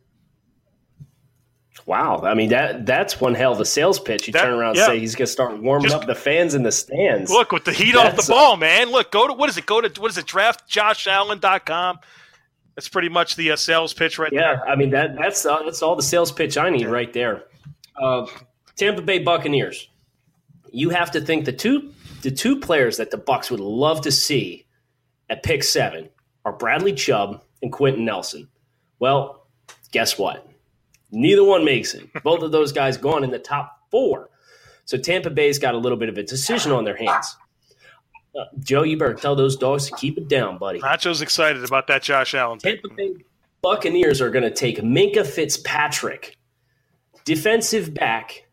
Wow, 1.86 2.22
I 2.24 2.34
mean 2.34 2.50
that 2.50 2.86
that's 2.86 3.22
one 3.22 3.36
hell 3.36 3.51
of 3.51 3.60
a 3.60 3.65
sales 3.65 4.00
pitch. 4.00 4.27
You 4.27 4.34
that, 4.34 4.44
turn 4.44 4.53
around 4.53 4.75
yeah. 4.75 4.86
and 4.86 4.91
say 4.94 5.00
he's 5.00 5.13
going 5.13 5.27
to 5.27 5.32
start 5.32 5.62
warming 5.62 5.89
Just, 5.89 5.96
up 5.96 6.08
the 6.08 6.15
fans 6.15 6.55
in 6.55 6.63
the 6.63 6.72
stands. 6.72 7.29
Look 7.29 7.51
with 7.51 7.65
the 7.65 7.74
heat 7.74 7.94
that's 7.94 8.20
off 8.20 8.25
the 8.25 8.32
ball, 8.32 8.58
man. 8.58 8.91
Look, 8.91 9.12
go 9.12 9.27
to 9.27 9.34
what 9.34 9.50
is 9.50 9.58
it? 9.58 9.65
Go 9.65 9.82
to 9.82 10.01
what 10.01 10.10
is 10.10 10.17
it? 10.17 10.25
DraftJoshAllen.com. 10.25 12.00
That's 12.75 12.89
pretty 12.89 13.10
much 13.10 13.36
the 13.36 13.51
uh, 13.51 13.55
sales 13.55 13.94
pitch 13.94 14.17
right 14.17 14.32
there. 14.32 14.39
yeah, 14.39 14.55
there. 14.55 14.67
I 14.67 14.75
mean 14.75 14.89
that 14.91 15.15
that's 15.15 15.46
uh, 15.46 15.62
that's 15.63 15.82
all 15.82 15.96
the 15.96 16.03
sales 16.03 16.32
pitch 16.32 16.58
I 16.58 16.70
need 16.70 16.88
right 16.88 17.12
there. 17.13 17.44
Uh, 18.01 18.25
Tampa 18.75 19.01
Bay 19.01 19.20
Buccaneers. 19.20 19.89
You 20.72 20.89
have 20.89 21.12
to 21.12 21.22
think 21.22 21.46
the 21.46 21.53
two 21.53 21.94
the 22.22 22.32
two 22.32 22.60
players 22.60 22.98
that 22.98 23.12
the 23.12 23.17
Bucks 23.17 23.51
would 23.51 23.60
love 23.60 24.01
to 24.01 24.12
see 24.12 24.65
at 25.29 25.44
pick 25.44 25.63
seven 25.63 26.10
are 26.46 26.53
Bradley 26.53 26.94
Chubb 26.94 27.44
and 27.62 27.72
Quenton 27.72 28.05
Nelson. 28.05 28.48
Well, 29.00 29.48
guess 29.91 30.17
what? 30.17 30.48
Neither 31.12 31.43
one 31.43 31.63
makes 31.63 31.93
it. 31.93 32.09
Both 32.24 32.41
of 32.41 32.51
those 32.51 32.71
guys 32.71 32.97
gone 32.97 33.24
in 33.24 33.31
the 33.31 33.39
top 33.39 33.79
four. 33.91 34.29
So 34.85 34.97
Tampa 34.97 35.29
Bay's 35.29 35.59
got 35.59 35.74
a 35.75 35.77
little 35.77 35.97
bit 35.97 36.09
of 36.09 36.17
a 36.17 36.24
decision 36.24 36.71
on 36.71 36.83
their 36.83 36.95
hands. 36.95 37.38
Uh, 38.38 38.43
Joe, 38.59 38.83
you 38.83 38.97
better 38.97 39.13
tell 39.13 39.35
those 39.35 39.55
dogs 39.55 39.88
to 39.89 39.95
keep 39.95 40.17
it 40.17 40.27
down, 40.27 40.57
buddy. 40.57 40.79
Nacho's 40.79 41.21
excited 41.21 41.63
about 41.63 41.88
that 41.88 42.03
Josh 42.03 42.33
Allen. 42.33 42.59
Tampa 42.59 42.89
Bay 42.89 43.13
Buccaneers 43.62 44.21
are 44.21 44.29
going 44.29 44.43
to 44.43 44.51
take 44.51 44.77
Minkah 44.79 45.25
Fitzpatrick, 45.25 46.35
defensive 47.24 47.93
back. 47.93 48.45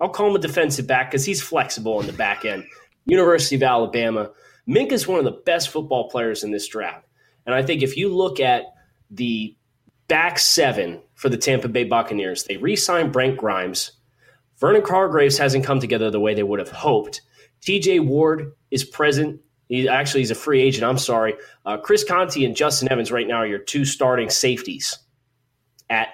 I'll 0.00 0.10
call 0.10 0.28
him 0.28 0.36
a 0.36 0.40
defensive 0.40 0.86
back 0.86 1.10
because 1.10 1.24
he's 1.24 1.40
flexible 1.40 1.96
on 1.96 2.06
the 2.06 2.12
back 2.12 2.44
end. 2.44 2.64
University 3.06 3.56
of 3.56 3.62
Alabama. 3.62 4.30
Minkah 4.68 4.92
is 4.92 5.08
one 5.08 5.18
of 5.18 5.24
the 5.24 5.40
best 5.46 5.70
football 5.70 6.10
players 6.10 6.44
in 6.44 6.50
this 6.50 6.68
draft. 6.68 7.06
And 7.46 7.54
I 7.54 7.62
think 7.62 7.82
if 7.82 7.96
you 7.96 8.14
look 8.14 8.40
at 8.40 8.64
the 9.10 9.56
back 10.12 10.38
seven 10.38 11.00
for 11.14 11.30
the 11.30 11.38
Tampa 11.38 11.68
Bay 11.68 11.84
Buccaneers, 11.84 12.44
they 12.44 12.58
re 12.58 12.76
signed 12.76 13.14
Brent 13.14 13.38
Grimes. 13.38 13.92
Vernon 14.58 14.82
Hargreaves 14.84 15.38
hasn't 15.38 15.64
come 15.64 15.80
together 15.80 16.10
the 16.10 16.20
way 16.20 16.34
they 16.34 16.42
would 16.42 16.58
have 16.58 16.70
hoped. 16.70 17.22
TJ 17.62 18.06
Ward 18.06 18.52
is 18.70 18.84
present. 18.84 19.40
He 19.68 19.88
actually 19.88 20.20
he's 20.20 20.30
a 20.30 20.34
free 20.34 20.60
agent. 20.60 20.84
I'm 20.84 20.98
sorry. 20.98 21.34
Uh, 21.64 21.78
Chris 21.78 22.04
Conte 22.04 22.44
and 22.44 22.54
Justin 22.54 22.92
Evans 22.92 23.10
right 23.10 23.26
now 23.26 23.36
are 23.36 23.46
your 23.46 23.58
two 23.58 23.86
starting 23.86 24.28
safeties 24.28 24.98
at 25.88 26.08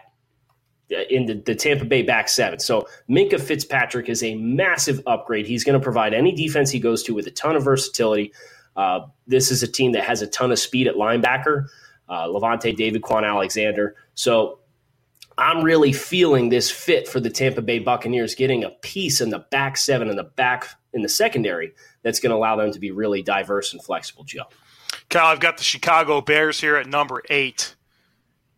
uh, 0.93 1.00
in 1.11 1.26
the, 1.26 1.35
the 1.35 1.57
Tampa 1.57 1.85
Bay 1.85 2.02
back 2.02 2.28
seven. 2.28 2.61
So 2.61 2.87
Minkah 3.11 3.40
Fitzpatrick 3.40 4.09
is 4.09 4.23
a 4.23 4.37
massive 4.37 5.02
upgrade. 5.09 5.49
He's 5.49 5.64
going 5.64 5.78
to 5.78 5.83
provide 5.83 6.14
any 6.14 6.31
defense 6.31 6.71
he 6.71 6.78
goes 6.78 7.02
to 7.02 7.14
with 7.14 7.26
a 7.26 7.33
ton 7.33 7.57
of 7.57 7.64
versatility. 7.64 8.33
Uh, 8.76 9.00
this 9.26 9.50
is 9.50 9.64
a 9.64 9.69
team 9.69 9.90
that 9.90 10.05
has 10.05 10.23
a 10.23 10.28
ton 10.28 10.52
of 10.52 10.61
speed 10.61 10.87
at 10.87 10.95
linebacker. 10.95 11.67
Uh, 12.09 12.27
Lavonte 12.27 12.75
David, 12.75 13.03
Kwon 13.03 13.27
Alexander. 13.27 13.97
So 14.15 14.61
I'm 15.37 15.62
really 15.62 15.93
feeling 15.93 16.49
this 16.49 16.71
fit 16.71 17.07
for 17.07 17.21
the 17.21 17.31
Tampa 17.31 17.62
Bay 17.62 17.79
Buccaneers, 17.79 18.35
getting 18.35 18.65
a 18.65 18.71
piece 18.71 19.21
in 19.21 19.31
the 19.31 19.41
back 19.50 19.77
seven 19.77 20.09
and 20.09 20.19
the 20.19 20.25
back 20.25 20.67
in 20.93 21.03
the 21.03 21.09
secondary 21.09 21.73
that's 22.03 22.19
going 22.19 22.31
to 22.31 22.37
allow 22.37 22.57
them 22.57 22.73
to 22.73 22.81
be 22.81 22.91
really 22.91 23.23
diverse 23.23 23.73
and 23.73 23.83
flexible, 23.83 24.25
Joe. 24.25 24.45
Kyle, 25.11 25.27
I've 25.27 25.41
got 25.41 25.57
the 25.57 25.65
Chicago 25.65 26.21
Bears 26.21 26.61
here 26.61 26.77
at 26.77 26.87
number 26.87 27.23
eight. 27.31 27.77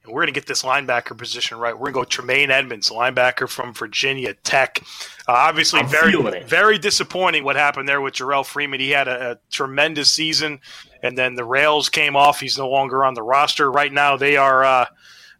And 0.04 0.14
we're 0.14 0.23
going 0.23 0.33
to 0.33 0.40
get 0.40 0.47
this 0.47 0.62
linebacker 0.62 1.16
position 1.16 1.59
right. 1.59 1.75
We're 1.75 1.92
going 1.92 1.92
to 1.92 1.99
go 2.00 2.04
Tremaine 2.04 2.50
Edmunds, 2.50 2.88
linebacker 2.88 3.47
from 3.47 3.75
Virginia 3.75 4.33
Tech. 4.33 4.83
Uh, 5.28 5.33
obviously, 5.33 5.80
I'm 5.80 5.88
very 5.88 6.42
very 6.45 6.78
disappointing 6.78 7.45
what 7.45 7.57
happened 7.57 7.87
there 7.87 8.00
with 8.00 8.14
Jerrell 8.14 8.47
Freeman. 8.47 8.80
He 8.80 8.90
had 8.90 9.09
a, 9.09 9.33
a 9.33 9.38
tremendous 9.50 10.11
season, 10.11 10.61
and 11.02 11.16
then 11.16 11.35
the 11.35 11.45
rails 11.45 11.88
came 11.88 12.16
off. 12.16 12.40
He's 12.40 12.59
no 12.59 12.69
longer 12.69 13.04
on 13.04 13.14
the 13.14 13.23
roster 13.23 13.71
right 13.71 13.92
now. 13.92 14.16
They 14.16 14.37
are 14.37 14.64
uh, 14.64 14.87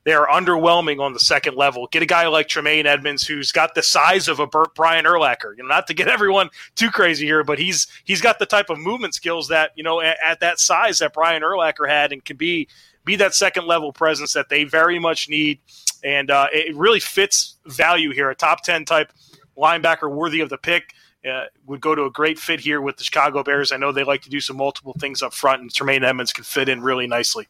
they 0.05 0.13
are 0.13 0.27
underwhelming 0.29 1.01
on 1.01 1.13
the 1.13 1.21
second 1.21 1.57
level. 1.57 1.87
Get 1.89 2.03
a 2.03 2.07
guy 2.07 2.27
like 2.29 2.49
Tremaine 2.49 2.87
Edmunds, 2.87 3.27
who's 3.27 3.53
got 3.53 3.75
the 3.75 3.83
size 3.83 4.29
of 4.29 4.41
a 4.41 4.47
Burt 4.47 4.75
Brian 4.75 5.05
Urlacher. 5.05 5.57
You 5.57 5.63
know, 5.63 5.69
not 5.69 5.87
to 5.89 5.95
get 5.95 6.09
everyone 6.17 6.49
too 6.75 6.91
crazy 6.91 7.27
here, 7.27 7.45
but 7.45 7.59
he's 7.59 7.87
he's 8.05 8.21
got 8.21 8.39
the 8.39 8.47
type 8.47 8.71
of 8.71 8.79
movement 8.79 9.15
skills 9.15 9.49
that 9.49 9.73
you 9.77 9.83
know 9.83 10.01
at, 10.01 10.17
at 10.25 10.41
that 10.41 10.59
size 10.59 10.99
that 11.01 11.13
Brian 11.13 11.43
Urlacher 11.43 11.89
had, 11.89 12.13
and 12.13 12.25
can 12.25 12.37
be 12.37 12.69
be 13.05 13.17
that 13.17 13.35
second 13.35 13.67
level 13.67 13.93
presence 13.93 14.33
that 14.33 14.49
they 14.49 14.65
very 14.65 14.99
much 14.99 15.29
need. 15.29 15.59
And 16.03 16.31
uh, 16.31 16.47
it 16.53 16.75
really 16.75 17.01
fits 17.01 17.57
value 17.67 18.13
here. 18.13 18.31
A 18.31 18.35
top 18.35 18.63
ten 18.63 18.87
type 18.87 19.13
linebacker 19.57 20.11
worthy 20.11 20.41
of 20.41 20.49
the 20.49 20.59
pick. 20.59 20.95
Uh, 21.29 21.45
would 21.67 21.83
go 21.83 21.95
to 21.95 22.05
a 22.05 22.11
great 22.11 22.39
fit 22.39 22.61
here 22.61 22.81
with 22.81 22.97
the 22.97 23.05
Chicago 23.05 23.43
Bears. 23.43 23.73
I 23.73 23.77
know 23.77 23.93
they 23.93 24.05
like 24.05 24.23
to 24.23 24.31
do 24.31 24.41
some 24.41 24.57
multiple 24.57 24.95
things 24.99 25.23
up 25.23 25.35
front, 25.35 25.61
and 25.61 25.73
Tremaine 25.73 26.03
Edmunds 26.03 26.33
can 26.33 26.45
fit 26.45 26.69
in 26.69 26.81
really 26.81 27.07
nicely. 27.07 27.47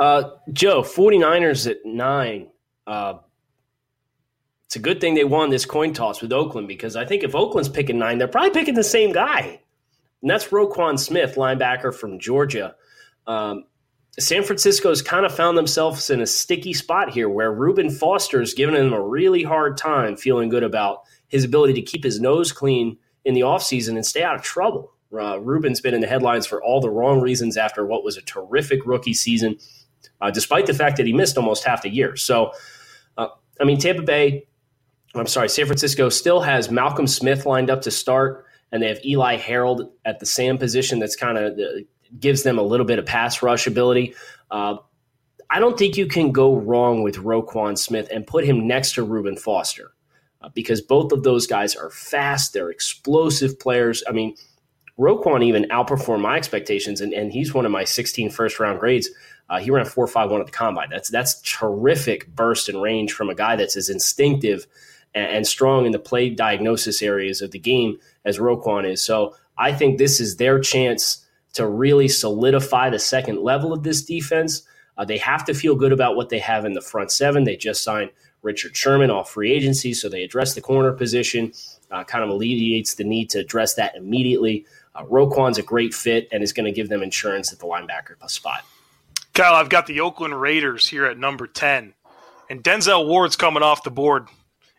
Uh, 0.00 0.30
Joe, 0.52 0.82
49ers 0.82 1.70
at 1.70 1.84
nine. 1.84 2.48
Uh, 2.86 3.18
it's 4.64 4.76
a 4.76 4.80
good 4.80 5.00
thing 5.00 5.14
they 5.14 5.24
won 5.24 5.50
this 5.50 5.64
coin 5.66 5.92
toss 5.92 6.22
with 6.22 6.32
Oakland 6.32 6.68
because 6.68 6.96
I 6.96 7.04
think 7.04 7.22
if 7.22 7.34
Oakland's 7.34 7.68
picking 7.68 7.98
nine, 7.98 8.18
they're 8.18 8.28
probably 8.28 8.50
picking 8.50 8.74
the 8.74 8.82
same 8.82 9.12
guy. 9.12 9.60
And 10.22 10.30
that's 10.30 10.48
Roquan 10.48 10.98
Smith, 10.98 11.34
linebacker 11.34 11.94
from 11.94 12.18
Georgia. 12.18 12.74
Um, 13.26 13.64
San 14.18 14.42
Francisco's 14.42 15.02
kind 15.02 15.24
of 15.24 15.34
found 15.34 15.56
themselves 15.56 16.10
in 16.10 16.20
a 16.20 16.26
sticky 16.26 16.72
spot 16.74 17.10
here 17.10 17.28
where 17.28 17.52
Reuben 17.52 17.90
Foster's 17.90 18.54
given 18.54 18.74
them 18.74 18.92
a 18.92 19.00
really 19.00 19.42
hard 19.42 19.76
time 19.76 20.16
feeling 20.16 20.48
good 20.48 20.64
about 20.64 21.02
his 21.28 21.44
ability 21.44 21.74
to 21.74 21.82
keep 21.82 22.02
his 22.02 22.20
nose 22.20 22.50
clean 22.52 22.98
in 23.24 23.34
the 23.34 23.42
offseason 23.42 23.90
and 23.90 24.04
stay 24.04 24.22
out 24.22 24.34
of 24.34 24.42
trouble. 24.42 24.92
Uh, 25.12 25.38
Reuben's 25.40 25.80
been 25.80 25.94
in 25.94 26.00
the 26.00 26.06
headlines 26.06 26.46
for 26.46 26.62
all 26.62 26.80
the 26.80 26.90
wrong 26.90 27.20
reasons 27.20 27.56
after 27.56 27.86
what 27.86 28.04
was 28.04 28.16
a 28.16 28.22
terrific 28.22 28.84
rookie 28.84 29.14
season 29.14 29.58
uh, 30.20 30.30
despite 30.30 30.66
the 30.66 30.74
fact 30.74 30.96
that 30.96 31.06
he 31.06 31.12
missed 31.12 31.36
almost 31.36 31.64
half 31.64 31.82
the 31.82 31.88
year. 31.88 32.16
So, 32.16 32.52
uh, 33.16 33.28
I 33.60 33.64
mean, 33.64 33.78
Tampa 33.78 34.02
Bay, 34.02 34.46
I'm 35.14 35.26
sorry, 35.26 35.48
San 35.48 35.66
Francisco 35.66 36.08
still 36.08 36.40
has 36.40 36.70
Malcolm 36.70 37.06
Smith 37.06 37.46
lined 37.46 37.70
up 37.70 37.82
to 37.82 37.90
start, 37.90 38.44
and 38.70 38.82
they 38.82 38.88
have 38.88 39.04
Eli 39.04 39.36
Harold 39.36 39.90
at 40.04 40.20
the 40.20 40.26
same 40.26 40.58
position 40.58 40.98
that's 40.98 41.16
kind 41.16 41.38
of 41.38 41.58
uh, 41.58 41.80
gives 42.18 42.42
them 42.42 42.58
a 42.58 42.62
little 42.62 42.86
bit 42.86 42.98
of 42.98 43.06
pass 43.06 43.42
rush 43.42 43.66
ability. 43.66 44.14
Uh, 44.50 44.76
I 45.48 45.58
don't 45.58 45.78
think 45.78 45.96
you 45.96 46.06
can 46.06 46.32
go 46.32 46.56
wrong 46.56 47.02
with 47.02 47.16
Roquan 47.16 47.76
Smith 47.76 48.08
and 48.12 48.26
put 48.26 48.44
him 48.44 48.66
next 48.66 48.94
to 48.94 49.02
Reuben 49.02 49.36
Foster 49.36 49.92
uh, 50.42 50.48
because 50.54 50.80
both 50.80 51.12
of 51.12 51.22
those 51.22 51.46
guys 51.46 51.74
are 51.74 51.90
fast, 51.90 52.52
they're 52.52 52.70
explosive 52.70 53.58
players. 53.58 54.02
I 54.08 54.12
mean, 54.12 54.36
Roquan 54.98 55.42
even 55.42 55.64
outperformed 55.64 56.20
my 56.20 56.36
expectations, 56.36 57.00
and, 57.00 57.12
and 57.12 57.32
he's 57.32 57.54
one 57.54 57.64
of 57.64 57.72
my 57.72 57.84
16 57.84 58.30
first 58.30 58.60
round 58.60 58.80
grades. 58.80 59.08
Uh, 59.48 59.58
he 59.58 59.70
ran 59.70 59.84
four 59.84 60.06
five 60.06 60.30
one 60.30 60.40
at 60.40 60.46
the 60.46 60.52
combine. 60.52 60.88
That's 60.90 61.10
that's 61.10 61.40
terrific 61.42 62.28
burst 62.36 62.68
and 62.68 62.80
range 62.80 63.12
from 63.12 63.30
a 63.30 63.34
guy 63.34 63.56
that's 63.56 63.76
as 63.76 63.88
instinctive 63.88 64.66
and, 65.12 65.26
and, 65.26 65.46
strong 65.46 65.86
in 65.86 65.92
the 65.92 65.98
play 65.98 66.30
diagnosis 66.30 67.02
areas 67.02 67.42
of 67.42 67.50
the 67.50 67.58
game 67.58 67.98
as 68.24 68.38
Roquan 68.38 68.88
is. 68.88 69.02
So 69.02 69.34
I 69.58 69.72
think 69.72 69.98
this 69.98 70.20
is 70.20 70.36
their 70.36 70.60
chance 70.60 71.26
to 71.54 71.66
really 71.66 72.08
solidify 72.08 72.90
the 72.90 72.98
second 72.98 73.40
level 73.40 73.72
of 73.72 73.82
this 73.82 74.02
defense. 74.02 74.62
Uh, 74.96 75.04
they 75.04 75.18
have 75.18 75.44
to 75.44 75.54
feel 75.54 75.74
good 75.74 75.92
about 75.92 76.16
what 76.16 76.28
they 76.28 76.38
have 76.38 76.64
in 76.64 76.72
the 76.72 76.80
front 76.80 77.10
seven. 77.10 77.44
They 77.44 77.56
just 77.56 77.82
signed 77.82 78.10
Richard 78.42 78.76
Sherman 78.76 79.10
off 79.10 79.30
free 79.30 79.52
agency, 79.52 79.92
so 79.94 80.08
they 80.08 80.22
address 80.22 80.54
the 80.54 80.60
corner 80.60 80.92
position. 80.92 81.52
Uh, 81.90 82.04
kind 82.04 82.22
of 82.22 82.30
alleviates 82.30 82.94
the 82.94 83.04
need 83.04 83.30
to 83.30 83.38
address 83.38 83.74
that 83.74 83.96
immediately. 83.96 84.64
Uh, 84.94 85.04
Roquan's 85.06 85.58
a 85.58 85.62
great 85.62 85.92
fit 85.92 86.28
and 86.32 86.42
is 86.42 86.52
going 86.52 86.66
to 86.66 86.72
give 86.72 86.88
them 86.88 87.02
insurance 87.02 87.52
at 87.52 87.58
the 87.58 87.66
linebacker 87.66 88.14
spot. 88.30 88.64
Kyle, 89.34 89.54
I've 89.54 89.68
got 89.68 89.86
the 89.86 90.00
Oakland 90.00 90.40
Raiders 90.40 90.86
here 90.86 91.06
at 91.06 91.18
number 91.18 91.46
10, 91.46 91.94
and 92.48 92.62
Denzel 92.62 93.06
Ward's 93.06 93.36
coming 93.36 93.62
off 93.62 93.82
the 93.82 93.90
board. 93.90 94.28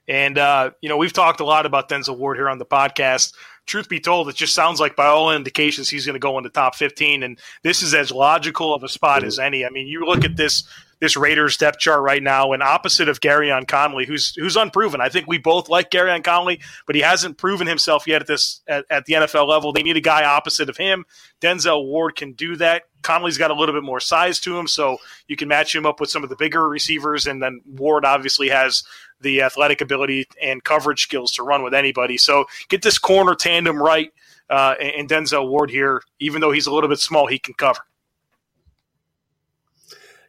And, 0.08 0.38
uh, 0.38 0.72
you 0.82 0.90
know, 0.90 0.98
we've 0.98 1.14
talked 1.14 1.40
a 1.40 1.46
lot 1.46 1.66
about 1.66 1.88
Denzel 1.88 2.18
Ward 2.18 2.38
here 2.38 2.50
on 2.50 2.58
the 2.58 2.66
podcast. 2.66 3.34
Truth 3.68 3.90
be 3.90 4.00
told, 4.00 4.28
it 4.28 4.36
just 4.36 4.56
sounds 4.56 4.80
like 4.80 4.96
by 4.96 5.06
all 5.06 5.32
indications 5.32 5.90
he's 5.90 6.06
going 6.06 6.16
to 6.16 6.20
go 6.20 6.38
in 6.38 6.44
the 6.44 6.50
top 6.50 6.76
15. 6.76 7.24
And 7.24 7.40
this 7.64 7.82
is 7.82 7.94
as 7.94 8.12
logical 8.12 8.74
of 8.74 8.84
a 8.84 8.90
spot 8.90 9.24
as 9.24 9.40
any. 9.40 9.66
I 9.66 9.70
mean, 9.70 9.88
you 9.88 10.06
look 10.06 10.26
at 10.26 10.36
this 10.36 10.68
this 11.02 11.18
Raiders 11.18 11.58
depth 11.58 11.80
chart 11.80 12.02
right 12.02 12.22
now, 12.22 12.54
and 12.54 12.64
opposite 12.64 13.10
of 13.10 13.20
Gareon 13.20 13.68
Conley, 13.68 14.06
who's 14.06 14.34
who's 14.36 14.56
unproven. 14.56 15.02
I 15.02 15.10
think 15.10 15.28
we 15.28 15.40
both 15.40 15.68
like 15.68 15.90
Gareon 15.90 16.24
Conley, 16.24 16.62
but 16.86 16.96
he 16.96 17.02
hasn't 17.02 17.38
proven 17.38 17.68
himself 17.68 18.08
yet 18.08 18.22
at 18.22 18.28
this 18.28 18.62
at, 18.68 18.86
at 18.90 19.06
the 19.06 19.14
NFL 19.14 19.48
level. 19.48 19.74
They 19.74 19.84
need 19.84 19.98
a 19.98 20.02
guy 20.02 20.24
opposite 20.24 20.70
of 20.70 20.78
him. 20.78 21.04
Denzel 21.42 21.86
Ward 21.86 22.16
can 22.16 22.34
do 22.34 22.56
that. 22.58 22.84
Conley's 23.02 23.40
got 23.40 23.50
a 23.50 23.56
little 23.56 23.74
bit 23.74 23.84
more 23.84 24.00
size 24.00 24.40
to 24.42 24.58
him, 24.58 24.68
so 24.68 24.98
you 25.28 25.36
can 25.36 25.48
match 25.48 25.76
him 25.76 25.88
up 25.88 26.00
with 26.00 26.12
some 26.12 26.24
of 26.24 26.30
the 26.30 26.36
bigger 26.36 26.70
receivers, 26.70 27.26
and 27.26 27.42
then 27.42 27.60
Ward 27.66 28.06
obviously 28.06 28.48
has 28.50 28.84
the 29.22 29.42
athletic 29.42 29.82
ability 29.82 30.28
and 30.42 30.64
coverage 30.64 31.02
skills 31.02 31.32
to 31.32 31.44
run 31.44 31.64
with 31.64 31.74
anybody. 31.74 32.18
So 32.18 32.46
get 32.70 32.84
this 32.84 33.00
corner 33.00 33.34
tandem 33.34 33.82
right, 33.82 34.12
uh, 34.52 34.76
and 34.80 35.10
Denzel 35.10 35.50
Ward 35.50 35.72
here, 35.72 36.04
even 36.20 36.42
though 36.42 36.52
he's 36.52 36.68
a 36.68 36.72
little 36.72 36.90
bit 36.90 37.00
small, 37.00 37.26
he 37.26 37.40
can 37.40 37.56
cover. 37.56 37.82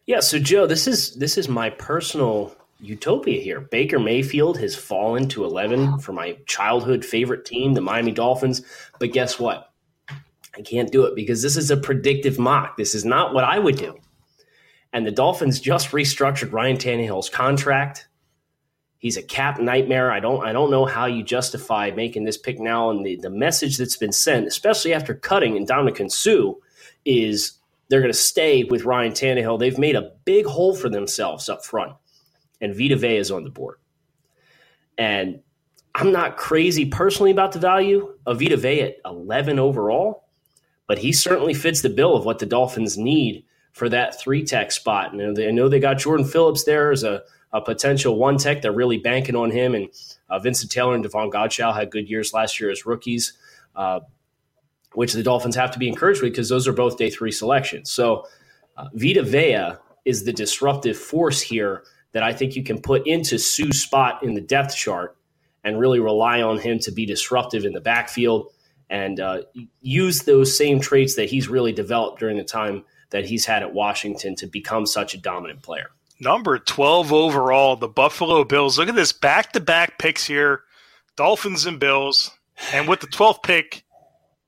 Yeah, 0.06 0.20
so 0.20 0.38
Joe, 0.38 0.66
this 0.66 0.86
is 0.86 1.14
this 1.14 1.38
is 1.38 1.48
my 1.48 1.70
personal 1.70 2.54
utopia 2.80 3.40
here. 3.40 3.60
Baker 3.60 4.00
Mayfield 4.00 4.58
has 4.58 4.74
fallen 4.74 5.28
to 5.28 5.44
11 5.44 6.00
for 6.00 6.12
my 6.12 6.36
childhood 6.46 7.04
favorite 7.04 7.44
team, 7.44 7.74
the 7.74 7.80
Miami 7.80 8.10
Dolphins, 8.10 8.62
but 8.98 9.12
guess 9.12 9.38
what? 9.38 9.72
I 10.54 10.60
can't 10.62 10.90
do 10.90 11.04
it 11.04 11.14
because 11.14 11.40
this 11.40 11.56
is 11.56 11.70
a 11.70 11.76
predictive 11.76 12.38
mock. 12.38 12.76
This 12.76 12.94
is 12.94 13.04
not 13.04 13.32
what 13.32 13.44
I 13.44 13.58
would 13.58 13.76
do. 13.76 13.96
And 14.92 15.06
the 15.06 15.12
Dolphins 15.12 15.60
just 15.60 15.90
restructured 15.92 16.52
Ryan 16.52 16.76
Tannehill's 16.76 17.30
contract. 17.30 18.08
He's 18.98 19.16
a 19.16 19.22
cap 19.22 19.58
nightmare. 19.58 20.12
I 20.12 20.20
don't 20.20 20.44
I 20.44 20.52
don't 20.52 20.70
know 20.70 20.84
how 20.84 21.06
you 21.06 21.22
justify 21.22 21.92
making 21.94 22.24
this 22.24 22.36
pick 22.36 22.58
now. 22.58 22.90
And 22.90 23.06
the, 23.06 23.16
the 23.16 23.30
message 23.30 23.78
that's 23.78 23.96
been 23.96 24.12
sent, 24.12 24.48
especially 24.48 24.92
after 24.92 25.14
cutting 25.14 25.56
and 25.56 25.66
Ndamukong 25.66 26.10
Suh, 26.10 26.54
is 27.04 27.52
they're 27.88 28.00
going 28.00 28.12
to 28.12 28.18
stay 28.18 28.64
with 28.64 28.84
Ryan 28.84 29.12
Tannehill. 29.12 29.58
They've 29.58 29.78
made 29.78 29.96
a 29.96 30.12
big 30.24 30.46
hole 30.46 30.74
for 30.74 30.88
themselves 30.88 31.48
up 31.48 31.64
front, 31.64 31.92
and 32.60 32.74
Vita 32.74 32.96
Vea 32.96 33.16
is 33.16 33.30
on 33.30 33.44
the 33.44 33.50
board. 33.50 33.78
And 34.96 35.40
I'm 35.94 36.12
not 36.12 36.36
crazy 36.36 36.86
personally 36.86 37.30
about 37.30 37.52
the 37.52 37.58
value 37.58 38.14
of 38.26 38.40
Vita 38.40 38.56
Vea 38.56 38.82
at 38.82 38.96
11 39.04 39.58
overall, 39.58 40.24
but 40.86 40.98
he 40.98 41.12
certainly 41.12 41.54
fits 41.54 41.82
the 41.82 41.90
bill 41.90 42.16
of 42.16 42.24
what 42.24 42.38
the 42.38 42.46
Dolphins 42.46 42.96
need 42.96 43.44
for 43.72 43.88
that 43.88 44.18
three 44.20 44.44
tech 44.44 44.72
spot. 44.72 45.12
And 45.12 45.38
I 45.38 45.50
know 45.50 45.68
they 45.68 45.80
got 45.80 45.98
Jordan 45.98 46.26
Phillips 46.26 46.64
there 46.64 46.92
as 46.92 47.04
a, 47.04 47.22
a 47.52 47.60
potential 47.60 48.16
one 48.16 48.38
tech. 48.38 48.62
They're 48.62 48.72
really 48.72 48.98
banking 48.98 49.36
on 49.36 49.50
him. 49.50 49.74
And 49.74 49.88
uh, 50.30 50.38
Vincent 50.38 50.70
Taylor 50.70 50.94
and 50.94 51.02
Davon 51.02 51.30
Godchaux 51.30 51.74
had 51.74 51.90
good 51.90 52.08
years 52.08 52.32
last 52.32 52.60
year 52.60 52.70
as 52.70 52.86
rookies. 52.86 53.34
Uh, 53.74 54.00
which 54.94 55.12
the 55.12 55.22
Dolphins 55.22 55.56
have 55.56 55.70
to 55.72 55.78
be 55.78 55.88
encouraged 55.88 56.22
with 56.22 56.32
because 56.32 56.48
those 56.48 56.68
are 56.68 56.72
both 56.72 56.98
day 56.98 57.10
three 57.10 57.32
selections. 57.32 57.90
So 57.90 58.26
uh, 58.76 58.88
Vita 58.94 59.22
Vea 59.22 59.78
is 60.04 60.24
the 60.24 60.32
disruptive 60.32 60.96
force 60.96 61.40
here 61.40 61.84
that 62.12 62.22
I 62.22 62.32
think 62.32 62.56
you 62.56 62.62
can 62.62 62.80
put 62.80 63.06
into 63.06 63.38
Suh's 63.38 63.80
spot 63.80 64.22
in 64.22 64.34
the 64.34 64.40
depth 64.40 64.76
chart 64.76 65.16
and 65.64 65.78
really 65.78 66.00
rely 66.00 66.42
on 66.42 66.58
him 66.58 66.78
to 66.80 66.92
be 66.92 67.06
disruptive 67.06 67.64
in 67.64 67.72
the 67.72 67.80
backfield 67.80 68.52
and 68.90 69.20
uh, 69.20 69.42
use 69.80 70.22
those 70.22 70.56
same 70.56 70.80
traits 70.80 71.14
that 71.14 71.30
he's 71.30 71.48
really 71.48 71.72
developed 71.72 72.20
during 72.20 72.36
the 72.36 72.44
time 72.44 72.84
that 73.10 73.24
he's 73.24 73.46
had 73.46 73.62
at 73.62 73.72
Washington 73.72 74.34
to 74.36 74.46
become 74.46 74.84
such 74.86 75.14
a 75.14 75.18
dominant 75.18 75.62
player. 75.62 75.90
Number 76.20 76.58
12 76.58 77.12
overall, 77.12 77.76
the 77.76 77.88
Buffalo 77.88 78.44
Bills. 78.44 78.78
Look 78.78 78.88
at 78.88 78.94
this 78.94 79.12
back 79.12 79.52
to 79.52 79.60
back 79.60 79.98
picks 79.98 80.26
here 80.26 80.62
Dolphins 81.16 81.66
and 81.66 81.80
Bills. 81.80 82.30
And 82.72 82.86
with 82.86 83.00
the 83.00 83.06
12th 83.06 83.42
pick 83.42 83.84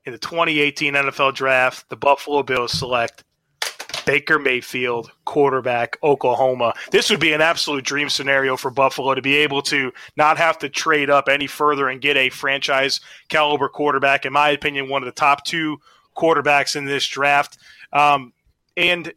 in 0.07 0.13
the 0.13 0.19
2018 0.19 0.95
NFL 0.95 1.35
Draft, 1.35 1.89
the 1.89 1.97
Buffalo 1.97 2.43
Bills 2.43 2.73
select 2.73 3.25
Baker 4.05 4.39
Mayfield, 4.39 5.11
quarterback, 5.25 5.97
Oklahoma. 6.03 6.75
This 6.91 7.11
would 7.11 7.21
be 7.21 7.33
an 7.33 7.41
absolute 7.41 7.85
dream 7.85 8.11
scenario 8.11 8.57
for 8.57 8.71
Buffalo 8.71 9.15
to 9.15 9.23
be 9.23 9.37
able 9.37 9.63
to 9.63 9.93
not 10.17 10.37
have 10.37 10.59
to 10.59 10.69
trade 10.69 11.09
up 11.09 11.29
any 11.29 11.47
further 11.47 11.89
and 11.89 12.01
get 12.01 12.17
a 12.17 12.29
franchise 12.29 13.01
caliber 13.29 13.69
quarterback. 13.69 14.27
In 14.27 14.33
my 14.33 14.51
opinion, 14.51 14.89
one 14.89 15.03
of 15.03 15.07
the 15.07 15.13
top 15.13 15.45
two 15.45 15.79
quarterbacks 16.17 16.77
in 16.77 16.85
this 16.85 17.07
draft. 17.07 17.59
Um, 17.93 18.33
and 18.77 19.13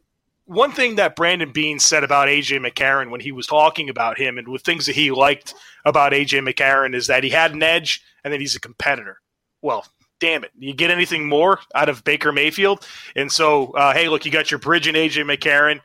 one 0.46 0.72
thing 0.72 0.96
that 0.96 1.16
Brandon 1.16 1.52
Beane 1.52 1.78
said 1.78 2.02
about 2.02 2.28
AJ 2.28 2.66
McCarron 2.66 3.10
when 3.10 3.20
he 3.20 3.32
was 3.32 3.46
talking 3.46 3.90
about 3.90 4.18
him 4.18 4.38
and 4.38 4.48
with 4.48 4.62
things 4.62 4.86
that 4.86 4.94
he 4.94 5.10
liked 5.10 5.54
about 5.84 6.12
AJ 6.12 6.48
McCarron 6.48 6.94
is 6.94 7.06
that 7.08 7.22
he 7.22 7.30
had 7.30 7.52
an 7.52 7.62
edge 7.62 8.02
and 8.24 8.32
that 8.32 8.40
he's 8.40 8.56
a 8.56 8.60
competitor. 8.60 9.18
Well, 9.60 9.84
damn 10.20 10.44
it, 10.44 10.50
you 10.58 10.74
get 10.74 10.90
anything 10.90 11.28
more 11.28 11.60
out 11.74 11.88
of 11.88 12.04
Baker 12.04 12.32
Mayfield? 12.32 12.86
And 13.16 13.30
so, 13.30 13.72
uh, 13.72 13.92
hey, 13.92 14.08
look, 14.08 14.24
you 14.24 14.30
got 14.30 14.50
your 14.50 14.60
bridge 14.60 14.88
in 14.88 14.94
AJ 14.94 15.24
McCarron. 15.24 15.80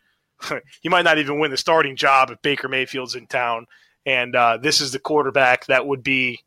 he 0.82 0.90
might 0.90 1.04
not 1.04 1.18
even 1.18 1.40
win 1.40 1.52
the 1.52 1.58
starting 1.58 1.96
job 1.96 2.30
if 2.32 2.42
Baker 2.42 2.68
Mayfield's 2.68 3.16
in 3.16 3.28
town. 3.28 3.66
And 4.06 4.36
uh, 4.36 4.58
this 4.58 4.82
is 4.82 4.92
the 4.92 5.00
quarterback 5.00 5.66
that 5.68 5.86
would 5.86 6.04
be 6.04 6.42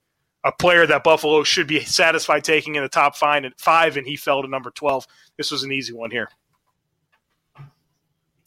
a 0.45 0.53
player 0.53 0.87
that 0.87 1.03
Buffalo 1.03 1.43
should 1.43 1.67
be 1.67 1.81
satisfied 1.81 2.45
taking 2.45 2.77
in 2.77 2.83
the 2.83 2.89
top 2.89 3.17
five, 3.17 3.45
five 3.57 3.97
and 3.97 4.07
he 4.07 4.17
fell 4.17 4.43
to 4.43 4.49
number 4.49 4.71
12. 4.71 5.07
This 5.37 5.51
was 5.51 5.63
an 5.63 5.73
easy 5.73 5.93
one 5.93 6.11
here. 6.11 6.29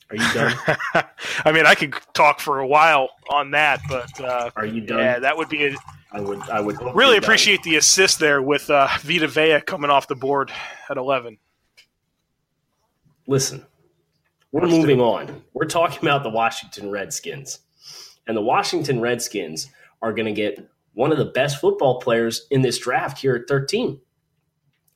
Are 0.09 0.15
you 0.15 0.33
done? 0.33 0.55
I 1.45 1.51
mean, 1.51 1.65
I 1.65 1.75
could 1.75 1.93
talk 2.13 2.39
for 2.39 2.59
a 2.59 2.67
while 2.67 3.09
on 3.31 3.51
that, 3.51 3.81
but 3.87 4.19
uh, 4.21 4.49
are 4.55 4.65
you 4.65 4.81
done? 4.81 4.99
Yeah, 4.99 5.19
that 5.19 5.37
would 5.37 5.49
be 5.49 5.67
a 5.67 5.75
I 6.11 6.21
would 6.21 6.41
I 6.49 6.59
would 6.59 6.77
really 6.95 7.17
appreciate 7.17 7.61
the 7.63 7.75
assist 7.75 8.19
there 8.19 8.41
with 8.41 8.69
uh, 8.69 8.87
Vita 9.01 9.27
Vea 9.27 9.61
coming 9.61 9.91
off 9.91 10.07
the 10.07 10.15
board 10.15 10.51
at 10.89 10.97
eleven. 10.97 11.37
Listen, 13.27 13.63
we're 14.51 14.61
Let's 14.61 14.73
moving 14.73 15.01
on. 15.01 15.43
We're 15.53 15.65
talking 15.65 15.99
about 16.01 16.23
the 16.23 16.31
Washington 16.31 16.89
Redskins, 16.89 17.59
and 18.25 18.35
the 18.35 18.41
Washington 18.41 19.01
Redskins 19.01 19.67
are 20.01 20.11
going 20.11 20.25
to 20.25 20.31
get 20.31 20.67
one 20.93 21.11
of 21.11 21.19
the 21.19 21.25
best 21.25 21.61
football 21.61 21.99
players 21.99 22.47
in 22.49 22.63
this 22.63 22.79
draft 22.79 23.19
here 23.19 23.35
at 23.35 23.47
thirteen. 23.47 24.01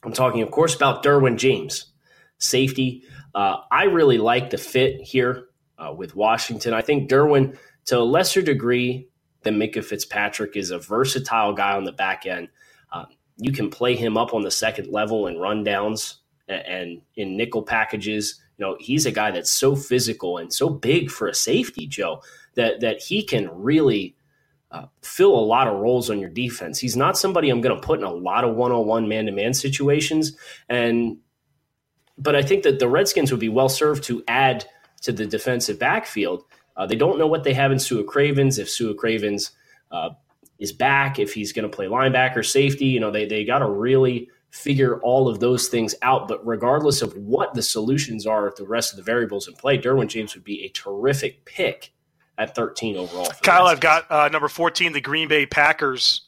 I'm 0.04 0.14
talking, 0.14 0.42
of 0.42 0.50
course, 0.50 0.76
about 0.76 1.04
Derwin 1.04 1.38
James, 1.38 1.94
safety. 2.40 3.04
Uh, 3.36 3.58
I 3.72 3.84
really 3.84 4.18
like 4.18 4.50
the 4.50 4.58
fit 4.58 5.00
here 5.02 5.46
uh, 5.78 5.94
with 5.96 6.16
Washington. 6.16 6.74
I 6.74 6.82
think 6.82 7.10
Derwin, 7.10 7.58
to 7.86 8.00
a 8.00 8.02
lesser 8.02 8.42
degree, 8.42 9.10
then 9.44 9.58
Minkah 9.58 9.84
Fitzpatrick 9.84 10.56
is 10.56 10.72
a 10.72 10.80
versatile 10.80 11.54
guy 11.54 11.76
on 11.76 11.84
the 11.84 11.92
back 11.92 12.26
end. 12.26 12.50
Um, 12.92 13.08
you 13.38 13.52
can 13.52 13.70
play 13.70 13.96
him 13.96 14.18
up 14.18 14.34
on 14.34 14.44
the 14.44 14.52
second 14.52 14.92
level 14.92 15.28
in 15.28 15.36
rundowns 15.36 16.16
and, 16.48 16.66
and 16.66 17.02
in 17.16 17.38
nickel 17.38 17.64
packages. 17.64 18.40
You 18.58 18.66
know, 18.66 18.78
he's 18.80 19.06
a 19.06 19.12
guy 19.12 19.32
that's 19.32 19.52
so 19.52 19.76
physical 19.76 20.38
and 20.38 20.54
so 20.54 20.70
big 20.70 21.10
for 21.10 21.28
a 21.28 21.34
safety, 21.34 21.88
Joe, 21.88 22.22
that 22.56 22.82
that 22.82 23.02
he 23.02 23.24
can 23.24 23.50
really 23.52 24.16
uh, 24.72 24.86
fill 25.02 25.36
a 25.36 25.42
lot 25.42 25.68
of 25.68 25.80
roles 25.80 26.10
on 26.10 26.20
your 26.20 26.30
defense. 26.30 26.80
He's 26.80 26.96
not 26.96 27.18
somebody 27.18 27.50
I'm 27.50 27.62
going 27.62 27.76
to 27.76 27.86
put 27.86 28.00
in 28.00 28.06
a 28.06 28.14
lot 28.14 28.44
of 28.44 28.56
one-on-one 28.56 29.08
man-to-man 29.08 29.54
situations, 29.54 30.38
and 30.70 31.18
but 32.18 32.36
I 32.36 32.44
think 32.44 32.64
that 32.64 32.80
the 32.80 32.88
Redskins 32.88 33.32
would 33.32 33.40
be 33.40 33.50
well 33.50 33.70
served 33.70 34.04
to 34.06 34.24
add 34.28 34.66
to 35.02 35.12
the 35.12 35.26
defensive 35.26 35.80
backfield 35.80 36.44
uh, 36.76 36.86
they 36.86 36.96
don't 36.96 37.18
know 37.18 37.28
what 37.28 37.44
they 37.44 37.54
have 37.54 37.72
in 37.72 37.80
Sua 37.80 38.04
Cravens. 38.04 38.58
If 38.58 38.70
Sua 38.70 38.94
Cravens 38.94 39.52
uh, 39.92 40.10
is 40.60 40.72
back, 40.72 41.20
if 41.20 41.34
he's 41.34 41.54
going 41.54 41.70
to 41.70 41.76
play 41.76 41.86
linebacker, 41.86 42.46
safety, 42.46 42.86
you 42.86 43.00
know, 43.00 43.12
they 43.12 43.26
they 43.26 43.46
got 43.46 43.60
to 43.60 43.70
really 43.70 44.30
figure 44.50 45.00
all 45.00 45.28
of 45.28 45.40
those 45.40 45.68
things 45.68 45.96
out. 46.02 46.28
But 46.28 46.46
regardless 46.46 47.02
of 47.02 47.16
what 47.18 47.54
the 47.54 47.64
solutions 47.64 48.26
are, 48.26 48.54
the 48.56 48.66
rest 48.66 48.94
of 48.94 48.98
the 48.98 49.04
variables 49.04 49.48
in 49.48 49.56
play, 49.56 49.78
Derwin 49.78 50.08
James 50.08 50.36
would 50.36 50.44
be 50.44 50.64
a 50.64 50.70
terrific 50.70 51.44
pick 51.46 51.92
at 52.38 52.56
13 52.56 52.98
overall. 52.98 53.28
Kyle, 53.42 53.68
I've 53.68 53.80
got 53.80 54.10
uh, 54.12 54.30
number 54.30 54.48
14, 54.48 54.94
the 54.94 55.02
Green 55.02 55.28
Bay 55.28 55.46
Packers. 55.46 56.22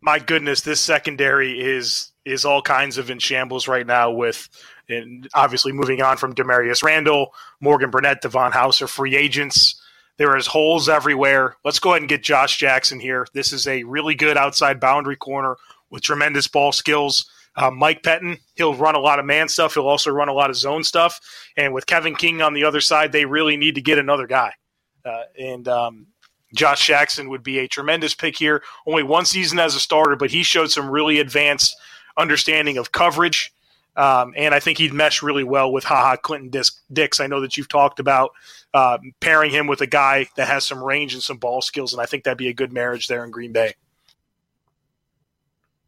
My 0.00 0.18
goodness, 0.18 0.60
this 0.60 0.80
secondary 0.80 1.60
is 1.60 2.10
is 2.24 2.44
all 2.44 2.62
kinds 2.62 2.96
of 2.96 3.10
in 3.10 3.18
shambles 3.18 3.68
right 3.68 3.86
now 3.86 4.10
with 4.10 4.48
and 4.88 5.28
obviously 5.34 5.72
moving 5.72 6.02
on 6.02 6.16
from 6.16 6.34
Damarious 6.34 6.82
Randall, 6.82 7.34
Morgan 7.60 7.90
Burnett, 7.90 8.22
Davon 8.22 8.52
House 8.52 8.82
are 8.82 8.86
free 8.86 9.16
agents. 9.16 9.80
There 10.16 10.36
is 10.36 10.46
holes 10.46 10.88
everywhere. 10.88 11.56
Let's 11.64 11.78
go 11.78 11.90
ahead 11.90 12.02
and 12.02 12.08
get 12.08 12.22
Josh 12.22 12.56
Jackson 12.56 13.00
here. 13.00 13.26
This 13.34 13.52
is 13.52 13.66
a 13.66 13.82
really 13.84 14.14
good 14.14 14.36
outside 14.36 14.78
boundary 14.78 15.16
corner 15.16 15.56
with 15.90 16.02
tremendous 16.02 16.46
ball 16.46 16.72
skills. 16.72 17.28
Uh, 17.56 17.70
Mike 17.70 18.02
Pettine, 18.02 18.38
he'll 18.54 18.74
run 18.74 18.94
a 18.94 19.00
lot 19.00 19.18
of 19.18 19.24
man 19.24 19.48
stuff. 19.48 19.74
He'll 19.74 19.88
also 19.88 20.10
run 20.10 20.28
a 20.28 20.32
lot 20.32 20.50
of 20.50 20.56
zone 20.56 20.84
stuff. 20.84 21.20
And 21.56 21.72
with 21.72 21.86
Kevin 21.86 22.14
King 22.14 22.42
on 22.42 22.52
the 22.52 22.64
other 22.64 22.80
side, 22.80 23.12
they 23.12 23.24
really 23.24 23.56
need 23.56 23.74
to 23.76 23.80
get 23.80 23.98
another 23.98 24.26
guy. 24.26 24.52
Uh, 25.04 25.22
and 25.38 25.68
um, 25.68 26.06
Josh 26.54 26.86
Jackson 26.86 27.28
would 27.28 27.42
be 27.42 27.58
a 27.58 27.68
tremendous 27.68 28.14
pick 28.14 28.36
here. 28.36 28.62
Only 28.86 29.02
one 29.02 29.24
season 29.24 29.58
as 29.58 29.74
a 29.74 29.80
starter, 29.80 30.16
but 30.16 30.30
he 30.30 30.42
showed 30.42 30.70
some 30.70 30.90
really 30.90 31.18
advanced 31.18 31.76
understanding 32.16 32.78
of 32.78 32.92
coverage. 32.92 33.52
Um, 33.96 34.34
and 34.36 34.54
I 34.54 34.60
think 34.60 34.78
he'd 34.78 34.92
mesh 34.92 35.22
really 35.22 35.44
well 35.44 35.72
with 35.72 35.84
Ha 35.84 35.94
Ha 35.94 36.16
Clinton 36.16 36.50
Dix. 36.92 37.20
I 37.20 37.26
know 37.26 37.40
that 37.40 37.56
you've 37.56 37.68
talked 37.68 38.00
about 38.00 38.32
uh, 38.72 38.98
pairing 39.20 39.50
him 39.50 39.66
with 39.66 39.80
a 39.80 39.86
guy 39.86 40.26
that 40.36 40.48
has 40.48 40.64
some 40.64 40.82
range 40.82 41.14
and 41.14 41.22
some 41.22 41.38
ball 41.38 41.62
skills, 41.62 41.92
and 41.92 42.02
I 42.02 42.06
think 42.06 42.24
that'd 42.24 42.38
be 42.38 42.48
a 42.48 42.54
good 42.54 42.72
marriage 42.72 43.06
there 43.06 43.24
in 43.24 43.30
Green 43.30 43.52
Bay. 43.52 43.74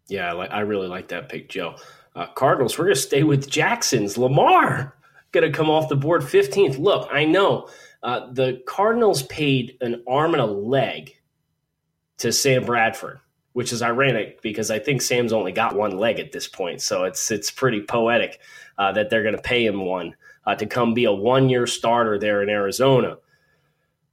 Yeah, 0.08 0.34
I, 0.34 0.46
I 0.46 0.60
really 0.60 0.86
like 0.86 1.08
that 1.08 1.28
pick, 1.28 1.48
Joe. 1.48 1.76
Uh, 2.14 2.26
Cardinals, 2.28 2.78
we're 2.78 2.84
going 2.84 2.94
to 2.94 3.00
stay 3.00 3.24
with 3.24 3.50
Jackson's. 3.50 4.16
Lamar 4.16 4.94
going 5.32 5.50
to 5.50 5.56
come 5.56 5.68
off 5.68 5.88
the 5.88 5.96
board 5.96 6.22
15th. 6.22 6.78
Look, 6.78 7.08
I 7.12 7.24
know 7.24 7.68
uh, 8.02 8.32
the 8.32 8.62
Cardinals 8.66 9.24
paid 9.24 9.76
an 9.80 10.02
arm 10.08 10.32
and 10.32 10.40
a 10.40 10.46
leg 10.46 11.14
to 12.18 12.32
Sam 12.32 12.64
Bradford, 12.64 13.20
which 13.56 13.72
is 13.72 13.80
ironic 13.80 14.42
because 14.42 14.70
I 14.70 14.78
think 14.78 15.00
Sam's 15.00 15.32
only 15.32 15.50
got 15.50 15.74
one 15.74 15.96
leg 15.96 16.20
at 16.20 16.30
this 16.30 16.46
point. 16.46 16.82
So 16.82 17.04
it's 17.04 17.30
it's 17.30 17.50
pretty 17.50 17.80
poetic 17.80 18.38
uh, 18.76 18.92
that 18.92 19.08
they're 19.08 19.22
going 19.22 19.34
to 19.34 19.40
pay 19.40 19.64
him 19.64 19.86
one 19.86 20.14
uh, 20.44 20.56
to 20.56 20.66
come 20.66 20.92
be 20.92 21.04
a 21.04 21.12
one 21.12 21.48
year 21.48 21.66
starter 21.66 22.18
there 22.18 22.42
in 22.42 22.50
Arizona. 22.50 23.16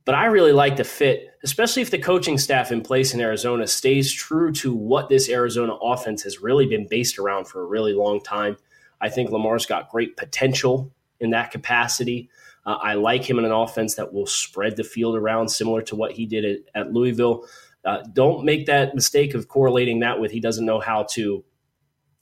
But 0.05 0.15
I 0.15 0.27
really 0.27 0.53
like 0.53 0.77
the 0.77 0.85
fit, 0.85 1.37
especially 1.43 1.81
if 1.81 1.91
the 1.91 1.99
coaching 1.99 2.37
staff 2.37 2.71
in 2.71 2.79
place 2.79 3.13
in 3.13 3.19
Arizona 3.19 3.67
stays 3.67 4.13
true 4.13 4.53
to 4.53 4.73
what 4.73 5.09
this 5.09 5.27
Arizona 5.27 5.73
offense 5.73 6.23
has 6.23 6.39
really 6.39 6.65
been 6.65 6.87
based 6.87 7.19
around 7.19 7.45
for 7.45 7.63
a 7.63 7.65
really 7.65 7.93
long 7.93 8.21
time. 8.21 8.55
I 9.01 9.09
think 9.09 9.29
Lamar's 9.29 9.65
got 9.65 9.91
great 9.91 10.15
potential 10.15 10.89
in 11.19 11.31
that 11.31 11.51
capacity. 11.51 12.29
Uh, 12.65 12.77
I 12.81 12.93
like 12.93 13.29
him 13.29 13.39
in 13.39 13.43
an 13.43 13.51
offense 13.51 13.95
that 13.95 14.13
will 14.13 14.25
spread 14.25 14.77
the 14.77 14.85
field 14.85 15.17
around, 15.17 15.49
similar 15.49 15.81
to 15.81 15.97
what 15.97 16.13
he 16.13 16.25
did 16.25 16.45
at, 16.45 16.59
at 16.73 16.93
Louisville. 16.93 17.45
Uh, 17.85 18.03
don't 18.13 18.45
make 18.45 18.65
that 18.65 18.95
mistake 18.95 19.33
of 19.33 19.47
correlating 19.47 19.99
that 19.99 20.19
with 20.19 20.31
he 20.31 20.39
doesn't 20.39 20.65
know 20.65 20.79
how 20.79 21.03
to. 21.03 21.43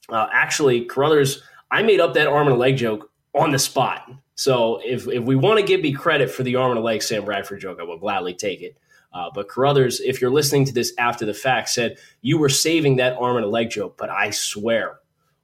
Uh, 0.09 0.27
actually, 0.31 0.85
Carruthers, 0.85 1.43
I 1.69 1.83
made 1.83 1.99
up 1.99 2.13
that 2.15 2.27
arm 2.27 2.47
and 2.47 2.55
a 2.55 2.59
leg 2.59 2.77
joke 2.77 3.11
on 3.33 3.51
the 3.51 3.59
spot. 3.59 4.09
So 4.35 4.81
if, 4.83 5.07
if 5.07 5.23
we 5.23 5.35
want 5.35 5.59
to 5.59 5.65
give 5.65 5.81
me 5.81 5.93
credit 5.93 6.31
for 6.31 6.43
the 6.43 6.55
arm 6.55 6.71
and 6.71 6.79
a 6.79 6.83
leg 6.83 7.03
Sam 7.03 7.23
Bradford 7.23 7.61
joke, 7.61 7.77
I 7.79 7.83
will 7.83 7.99
gladly 7.99 8.33
take 8.33 8.61
it. 8.61 8.77
Uh, 9.13 9.29
but 9.33 9.47
Carruthers, 9.49 9.99
if 9.99 10.21
you're 10.21 10.31
listening 10.31 10.65
to 10.65 10.73
this 10.73 10.93
after 10.97 11.25
the 11.25 11.33
fact, 11.33 11.69
said 11.69 11.97
you 12.21 12.37
were 12.37 12.49
saving 12.49 12.95
that 12.95 13.17
arm 13.17 13.35
and 13.37 13.45
a 13.45 13.49
leg 13.49 13.69
joke, 13.69 13.97
but 13.97 14.09
I 14.09 14.31
swear 14.31 14.99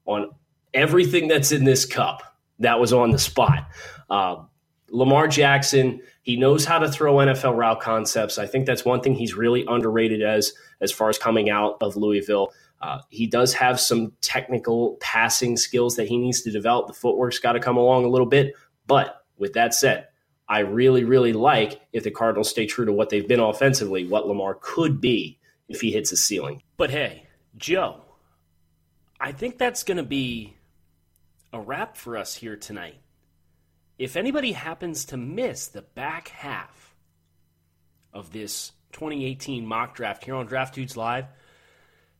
on 0.05 0.31
everything 0.73 1.27
that's 1.27 1.51
in 1.51 1.63
this 1.63 1.85
cup, 1.85 2.23
that 2.59 2.79
was 2.79 2.93
on 2.93 3.11
the 3.11 3.19
spot. 3.19 3.69
Uh, 4.09 4.37
Lamar 4.89 5.27
Jackson, 5.27 6.01
he 6.21 6.37
knows 6.37 6.65
how 6.65 6.79
to 6.79 6.89
throw 6.89 7.15
NFL 7.15 7.55
route 7.55 7.81
concepts. 7.81 8.37
I 8.37 8.47
think 8.47 8.65
that's 8.65 8.85
one 8.85 9.01
thing 9.01 9.15
he's 9.15 9.35
really 9.35 9.65
underrated 9.67 10.21
as 10.21 10.53
as 10.81 10.91
far 10.91 11.09
as 11.09 11.17
coming 11.17 11.49
out 11.49 11.77
of 11.81 11.95
Louisville. 11.95 12.51
Uh, 12.81 12.99
he 13.09 13.25
does 13.25 13.53
have 13.53 13.79
some 13.79 14.13
technical 14.21 14.97
passing 15.01 15.57
skills 15.57 15.95
that 15.95 16.07
he 16.07 16.17
needs 16.17 16.41
to 16.41 16.51
develop. 16.51 16.87
The 16.87 16.93
footwork's 16.93 17.39
got 17.39 17.53
to 17.53 17.59
come 17.59 17.77
along 17.77 18.05
a 18.05 18.09
little 18.09 18.27
bit. 18.27 18.53
But 18.85 19.25
with 19.37 19.53
that 19.53 19.73
said, 19.73 20.07
I 20.47 20.59
really, 20.59 21.03
really 21.03 21.33
like 21.33 21.81
if 21.91 22.03
the 22.03 22.11
Cardinals 22.11 22.49
stay 22.49 22.65
true 22.65 22.85
to 22.85 22.93
what 22.93 23.09
they've 23.09 23.27
been 23.27 23.39
offensively, 23.39 24.05
what 24.05 24.27
Lamar 24.27 24.57
could 24.61 25.01
be 25.01 25.39
if 25.67 25.81
he 25.81 25.91
hits 25.91 26.11
his 26.11 26.23
ceiling. 26.23 26.61
But 26.77 26.91
hey, 26.91 27.27
Joe, 27.57 28.03
I 29.19 29.31
think 29.31 29.57
that's 29.57 29.83
going 29.83 29.97
to 29.97 30.03
be 30.03 30.55
a 31.51 31.59
wrap 31.59 31.97
for 31.97 32.15
us 32.15 32.35
here 32.35 32.55
tonight. 32.55 33.01
If 33.97 34.15
anybody 34.15 34.51
happens 34.51 35.05
to 35.05 35.17
miss 35.17 35.67
the 35.67 35.81
back 35.81 36.27
half 36.27 36.93
of 38.13 38.31
this 38.31 38.71
2018 38.91 39.65
mock 39.65 39.95
draft 39.95 40.23
here 40.23 40.35
on 40.35 40.45
Draft 40.45 40.75
Dudes 40.75 40.95
Live, 40.95 41.25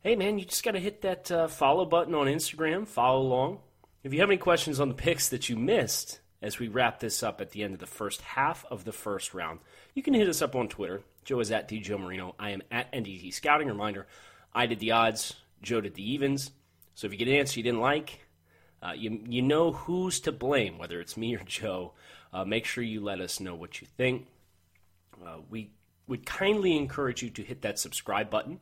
hey 0.02 0.16
man, 0.16 0.40
you 0.40 0.46
just 0.46 0.64
got 0.64 0.72
to 0.72 0.80
hit 0.80 1.02
that 1.04 1.32
uh, 1.32 1.48
follow 1.48 1.86
button 1.86 2.16
on 2.16 2.26
Instagram, 2.26 2.88
follow 2.88 3.22
along. 3.22 3.60
If 4.04 4.12
you 4.12 4.22
have 4.22 4.30
any 4.30 4.38
questions 4.38 4.80
on 4.80 4.90
the 4.90 4.96
picks 4.96 5.30
that 5.30 5.50
you 5.50 5.56
missed 5.56 6.20
as 6.42 6.58
we 6.58 6.68
wrap 6.68 7.00
this 7.00 7.22
up 7.22 7.42
at 7.42 7.52
the 7.52 7.62
end 7.62 7.76
of 7.76 7.80
the 7.80 7.86
first 7.86 8.22
half 8.22 8.66
of 8.72 8.84
the 8.84 8.92
first 8.92 9.36
round, 9.36 9.60
you 9.94 10.02
can 10.02 10.16
hit 10.16 10.28
us 10.28 10.42
up 10.42 10.56
on 10.56 10.70
Twitter. 10.70 11.02
Joe 11.26 11.40
is 11.42 11.52
at 11.52 11.70
DJ 11.70 12.00
Marino. 12.00 12.34
I 12.40 12.52
am 12.52 12.64
at 12.72 12.92
NDT 12.92 13.32
Scouting. 13.36 13.68
Reminder, 13.68 14.08
I 14.52 14.66
did 14.66 14.80
the 14.80 14.94
odds, 14.94 15.36
Joe 15.62 15.82
did 15.82 15.94
the 15.94 16.12
evens. 16.12 16.50
So 16.96 17.06
if 17.06 17.14
you 17.14 17.20
get 17.20 17.28
an 17.28 17.36
answer 17.36 17.60
you 17.60 17.64
didn't 17.64 17.82
like, 17.82 18.27
uh, 18.82 18.94
you, 18.96 19.22
you 19.28 19.42
know 19.42 19.72
who's 19.72 20.20
to 20.22 20.32
blame, 20.32 20.78
whether 20.78 21.00
it's 21.00 21.18
me 21.18 21.36
or 21.36 21.44
Joe. 21.46 21.94
Uh, 22.32 22.46
make 22.46 22.66
sure 22.66 22.84
you 22.84 23.02
let 23.02 23.20
us 23.20 23.40
know 23.40 23.56
what 23.56 23.82
you 23.82 23.88
think. 23.98 24.28
Uh, 25.26 25.38
we 25.50 25.72
would 26.08 26.26
kindly 26.26 26.78
encourage 26.78 27.24
you 27.24 27.30
to 27.32 27.42
hit 27.42 27.62
that 27.62 27.80
subscribe 27.80 28.30
button 28.30 28.60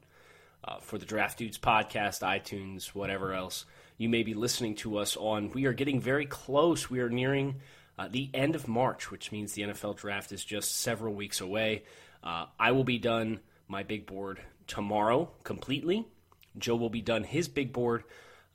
uh, 0.63 0.79
for 0.79 0.97
the 0.97 1.05
Draft 1.05 1.37
Dudes 1.37 1.57
podcast, 1.57 2.21
iTunes, 2.21 2.87
whatever 2.87 3.33
else 3.33 3.65
you 3.97 4.09
may 4.09 4.23
be 4.23 4.33
listening 4.33 4.75
to 4.75 4.97
us 4.97 5.15
on. 5.15 5.51
We 5.51 5.65
are 5.65 5.73
getting 5.73 6.01
very 6.01 6.25
close. 6.25 6.89
We 6.89 6.99
are 6.99 7.09
nearing 7.09 7.55
uh, 7.97 8.07
the 8.09 8.29
end 8.33 8.55
of 8.55 8.67
March, 8.67 9.09
which 9.11 9.31
means 9.31 9.53
the 9.53 9.63
NFL 9.63 9.97
draft 9.97 10.31
is 10.31 10.43
just 10.43 10.75
several 10.75 11.13
weeks 11.13 11.39
away. 11.39 11.83
Uh, 12.23 12.47
I 12.59 12.71
will 12.71 12.83
be 12.83 12.99
done 12.99 13.39
my 13.67 13.83
big 13.83 14.05
board 14.05 14.41
tomorrow 14.67 15.31
completely. 15.43 16.05
Joe 16.57 16.75
will 16.75 16.89
be 16.89 17.01
done 17.01 17.23
his 17.23 17.47
big 17.47 17.71
board 17.71 18.03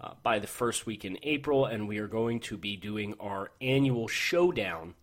uh, 0.00 0.14
by 0.22 0.38
the 0.38 0.46
first 0.46 0.86
week 0.86 1.04
in 1.04 1.18
April, 1.22 1.66
and 1.66 1.86
we 1.88 1.98
are 1.98 2.08
going 2.08 2.40
to 2.40 2.56
be 2.56 2.76
doing 2.76 3.14
our 3.20 3.50
annual 3.60 4.08
showdown 4.08 4.94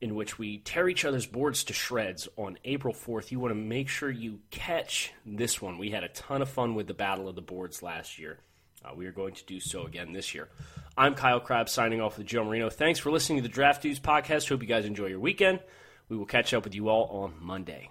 in 0.00 0.16
which 0.16 0.36
we 0.36 0.58
tear 0.58 0.88
each 0.88 1.04
other's 1.04 1.26
boards 1.26 1.62
to 1.62 1.72
shreds 1.72 2.28
on 2.36 2.58
April 2.64 2.92
4th. 2.92 3.30
You 3.30 3.38
want 3.38 3.52
to 3.52 3.60
make 3.60 3.88
sure 3.88 4.10
you 4.10 4.40
catch 4.50 5.12
this 5.24 5.62
one. 5.62 5.78
We 5.78 5.90
had 5.90 6.02
a 6.02 6.08
ton 6.08 6.42
of 6.42 6.48
fun 6.48 6.74
with 6.74 6.88
the 6.88 6.94
Battle 6.94 7.28
of 7.28 7.36
the 7.36 7.40
Boards 7.40 7.84
last 7.84 8.18
year. 8.18 8.40
Uh, 8.84 8.94
we 8.96 9.06
are 9.06 9.12
going 9.12 9.34
to 9.34 9.44
do 9.44 9.60
so 9.60 9.86
again 9.86 10.12
this 10.12 10.34
year. 10.34 10.48
I'm 10.96 11.14
Kyle 11.14 11.38
Crabbs 11.38 11.70
signing 11.70 12.00
off 12.00 12.18
with 12.18 12.26
Joe 12.26 12.44
Marino. 12.44 12.68
Thanks 12.68 12.98
for 12.98 13.12
listening 13.12 13.38
to 13.38 13.42
the 13.42 13.48
Draft 13.48 13.82
Dudes 13.82 14.00
podcast. 14.00 14.48
Hope 14.48 14.60
you 14.60 14.68
guys 14.68 14.86
enjoy 14.86 15.06
your 15.06 15.20
weekend. 15.20 15.60
We 16.08 16.16
will 16.16 16.26
catch 16.26 16.52
up 16.52 16.64
with 16.64 16.74
you 16.74 16.88
all 16.88 17.04
on 17.22 17.34
Monday. 17.40 17.90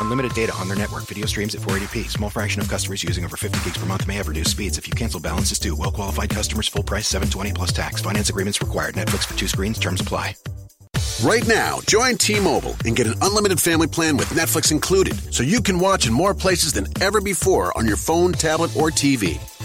Unlimited 0.00 0.34
data 0.34 0.54
on 0.54 0.68
their 0.68 0.76
network. 0.76 1.04
Video 1.04 1.26
streams 1.26 1.54
at 1.54 1.60
480p. 1.60 2.10
Small 2.10 2.30
fraction 2.30 2.60
of 2.60 2.68
customers 2.68 3.02
using 3.02 3.24
over 3.24 3.36
50 3.36 3.64
gigs 3.64 3.78
per 3.78 3.86
month 3.86 4.06
may 4.06 4.14
have 4.14 4.28
reduced 4.28 4.52
speeds. 4.52 4.78
If 4.78 4.86
you 4.88 4.94
cancel, 4.94 5.20
balances 5.20 5.58
due. 5.58 5.76
Well 5.76 5.92
qualified 5.92 6.30
customers, 6.30 6.68
full 6.68 6.82
price, 6.82 7.08
720 7.08 7.52
plus 7.52 7.72
tax. 7.72 8.00
Finance 8.00 8.30
agreements 8.30 8.60
required. 8.60 8.94
Netflix 8.94 9.26
for 9.26 9.34
two 9.36 9.48
screens. 9.48 9.78
Terms 9.78 10.00
apply. 10.00 10.34
Right 11.22 11.46
now, 11.46 11.80
join 11.86 12.16
T 12.16 12.40
Mobile 12.40 12.74
and 12.86 12.96
get 12.96 13.06
an 13.06 13.14
unlimited 13.20 13.60
family 13.60 13.86
plan 13.86 14.16
with 14.16 14.30
Netflix 14.30 14.72
included 14.72 15.34
so 15.34 15.42
you 15.42 15.60
can 15.60 15.78
watch 15.78 16.06
in 16.06 16.14
more 16.14 16.32
places 16.34 16.72
than 16.72 16.86
ever 17.02 17.20
before 17.20 17.76
on 17.76 17.86
your 17.86 17.98
phone, 17.98 18.32
tablet, 18.32 18.74
or 18.74 18.90
TV. 18.90 19.38